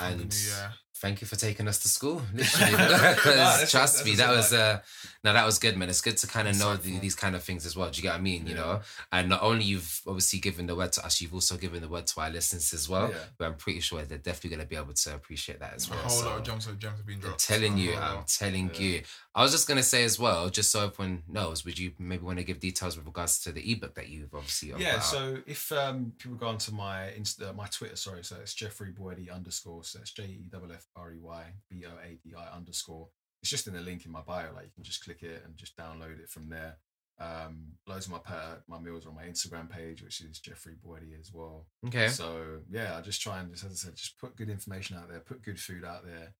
[0.00, 0.72] And year.
[0.98, 2.22] thank you for taking us to school.
[2.32, 2.70] Literally,
[3.16, 4.78] because that's- trust me, that was uh,
[5.24, 5.88] no, that was good, man.
[5.88, 7.90] It's good to kind of know the, these kind of things as well.
[7.90, 8.46] Do you get what I mean?
[8.46, 11.82] You know, and not only you've obviously given the word to us, you've also given
[11.82, 13.08] the word to our listeners as well.
[13.08, 13.16] Yeah.
[13.38, 15.90] But I'm pretty sure they're definitely going to be able to appreciate that as A
[15.90, 15.98] well.
[16.02, 17.50] whole So- lot of gems, gems have been dropped.
[17.50, 18.80] I'm telling A you, I'm telling Yeah.
[18.80, 19.02] you.
[19.38, 22.38] I was just gonna say as well, just so everyone knows, would you maybe want
[22.38, 25.02] to give details with regards to the ebook that you've obviously Yeah, put out?
[25.04, 29.30] so if um, people go onto my Insta, my Twitter, sorry, so it's Jeffrey Boadi
[29.32, 32.56] underscore, so it's J E F F R E Y B O A D I
[32.56, 33.08] underscore.
[33.40, 35.56] It's just in the link in my bio, like you can just click it and
[35.56, 36.76] just download it from there.
[37.20, 40.74] Um, loads of my pa- my meals are on my Instagram page, which is Jeffrey
[40.84, 41.66] Boadi as well.
[41.86, 44.96] okay, So yeah, I just try and just as I said, just put good information
[44.96, 46.34] out there, put good food out there,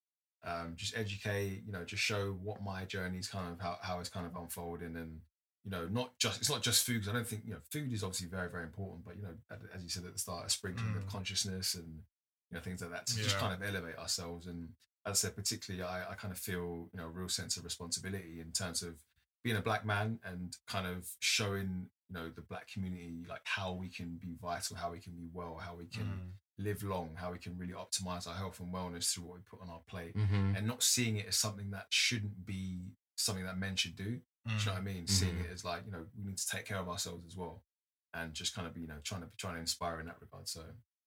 [0.48, 4.08] um, just educate, you know, just show what my journey's kind of how, how it's
[4.08, 5.20] kind of unfolding and
[5.64, 7.92] you know, not just it's not just food 'cause I don't think you know food
[7.92, 9.34] is obviously very very important, but you know,
[9.74, 11.08] as- you said at the start, a sprinkling of Mm.
[11.10, 11.90] consciousness and
[12.50, 14.46] you know things like that to just kind of elevate ourselves.
[14.46, 14.60] And
[15.04, 17.64] as I said, particularly, I, I kind of feel you know a real sense of
[17.64, 18.94] responsibility in terms of
[19.44, 23.72] being a black man and kind of showing you know the black community like how
[23.72, 26.32] we can be vital, how we can be well, how we can Mm.
[26.58, 29.60] Live long, how we can really optimize our health and wellness through what we put
[29.62, 32.80] on our plate, hmm and not seeing it as something that shouldn't be
[33.16, 34.04] something that men should do.
[34.46, 35.06] Do you know what I mean?
[35.06, 37.62] Seeing it as like you know we need to take care of ourselves as well,
[38.14, 40.48] and just kind of be you know trying to trying to inspire in that regard.
[40.48, 40.60] So,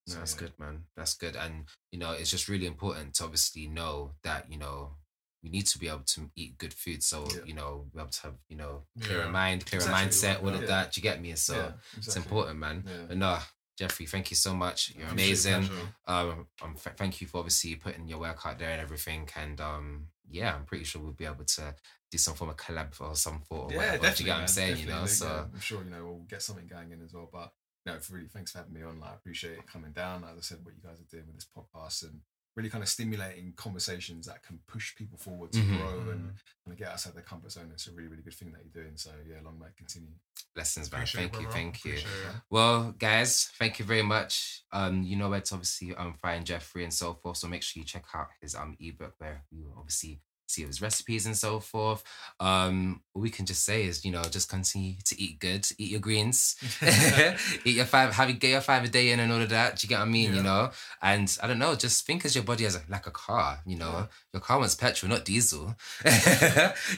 [0.08, 0.40] No, so, that's yeah.
[0.40, 0.86] good, man.
[0.96, 1.36] That's good.
[1.36, 4.98] And, you know, it's just really important to obviously know that, you know,
[5.44, 7.04] we need to be able to eat good food.
[7.04, 7.44] So, Yeah.
[7.46, 9.32] you know, be able to have, you know, clearer Yeah.
[9.32, 10.92] mind, clearer Exactly, mindset, all of that.
[10.92, 11.36] Do you get me?
[11.36, 12.84] So it's important, man.
[13.08, 13.40] But no,
[13.78, 14.94] Jeffrey, thank you so much.
[14.96, 15.70] You're amazing.
[16.08, 19.28] Um, um th- thank you for obviously putting your work out there and everything.
[19.36, 21.76] And um, yeah, I'm pretty sure we'll be able to
[22.12, 23.68] do some form of collab or some form.
[23.68, 23.98] Or Yeah, whatever.
[24.04, 24.16] definitely.
[24.16, 24.78] Do you get what I'm saying?
[24.78, 27.30] You know, so Yeah, I'm sure you know we'll get something going in as well.
[27.32, 27.52] But
[27.86, 29.00] no, for really, thanks for having me on.
[29.00, 30.24] Like, I appreciate it coming down.
[30.24, 32.20] As I said, what you guys are doing with this podcast and
[32.56, 35.78] really kind of stimulating conversations that can push people forward to Mhm.
[35.78, 36.36] grow and Mm.
[36.66, 37.72] kind of get outside their comfort zone.
[37.72, 38.98] It's a really, really good thing that you're doing.
[38.98, 40.14] So yeah, long may it continue.
[40.54, 41.00] blessings, man.
[41.02, 41.92] Appreciate Thank you, thank you.
[41.94, 42.42] Appreciate it.
[42.50, 44.64] Well, guys, thank you very much.
[44.74, 47.38] Um, you know where to obviously um find Jeffrey and so forth.
[47.38, 50.20] So make sure you check out his um ebook where you obviously
[50.52, 52.04] see his recipes and so forth.
[52.40, 56.00] Um, we can just say is, you know, just continue to eat good, eat your
[56.00, 56.56] greens,
[57.66, 59.78] eat your five, have get your five a day in and all of that.
[59.78, 60.34] Do you get what I mean?
[60.34, 60.72] You know,
[61.02, 63.60] and I don't know, just think as your body as a, like a car.
[63.66, 64.06] You know, Yeah.
[64.34, 65.76] your car wants petrol, not diesel.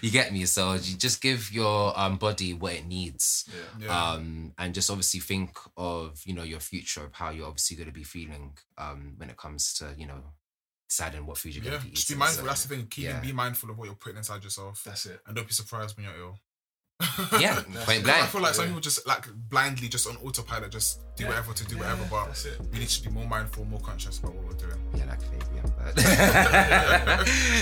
[0.01, 0.45] you get me?
[0.45, 3.85] So you just give your um body what it needs Yeah.
[3.85, 4.11] Yeah.
[4.13, 7.87] um and just obviously think of you know your future of how you're obviously going
[7.89, 10.21] to be feeling um when it comes to you know
[10.89, 11.79] deciding what food you're going yeah.
[11.79, 12.19] to be Just be eating.
[12.19, 12.43] mindful.
[12.43, 12.87] So, That's the thing.
[12.87, 13.19] Keep yeah.
[13.19, 15.19] be mindful of what you're putting inside yourself, That's it.
[15.25, 16.39] and don't be surprised when you're ill.
[17.39, 18.03] yeah That's point it.
[18.05, 21.29] Because I feel like some people just like blindly just on autopilot, just do Yeah.
[21.29, 22.05] whatever to do Yeah, whatever.
[22.09, 22.59] But that's it.
[22.71, 24.79] we need to be more mindful, more conscious about what we're doing.
[24.95, 25.99] yeah like Fabian but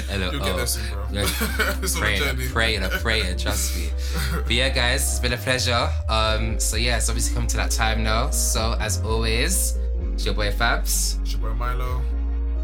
[0.10, 1.06] Hello, You'll get oh, there soon, bro.
[1.12, 1.22] yeah.
[1.82, 2.44] it's on a praying journey.
[2.44, 3.90] and praying and praying trust me
[4.34, 7.72] but yeah guys it's been a pleasure um so yeah it's obviously come to that
[7.72, 9.78] time now so as always
[10.14, 12.02] it's your boy Fabs It's your boy Milo.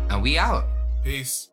[0.09, 0.65] And we out
[1.03, 1.49] Peace.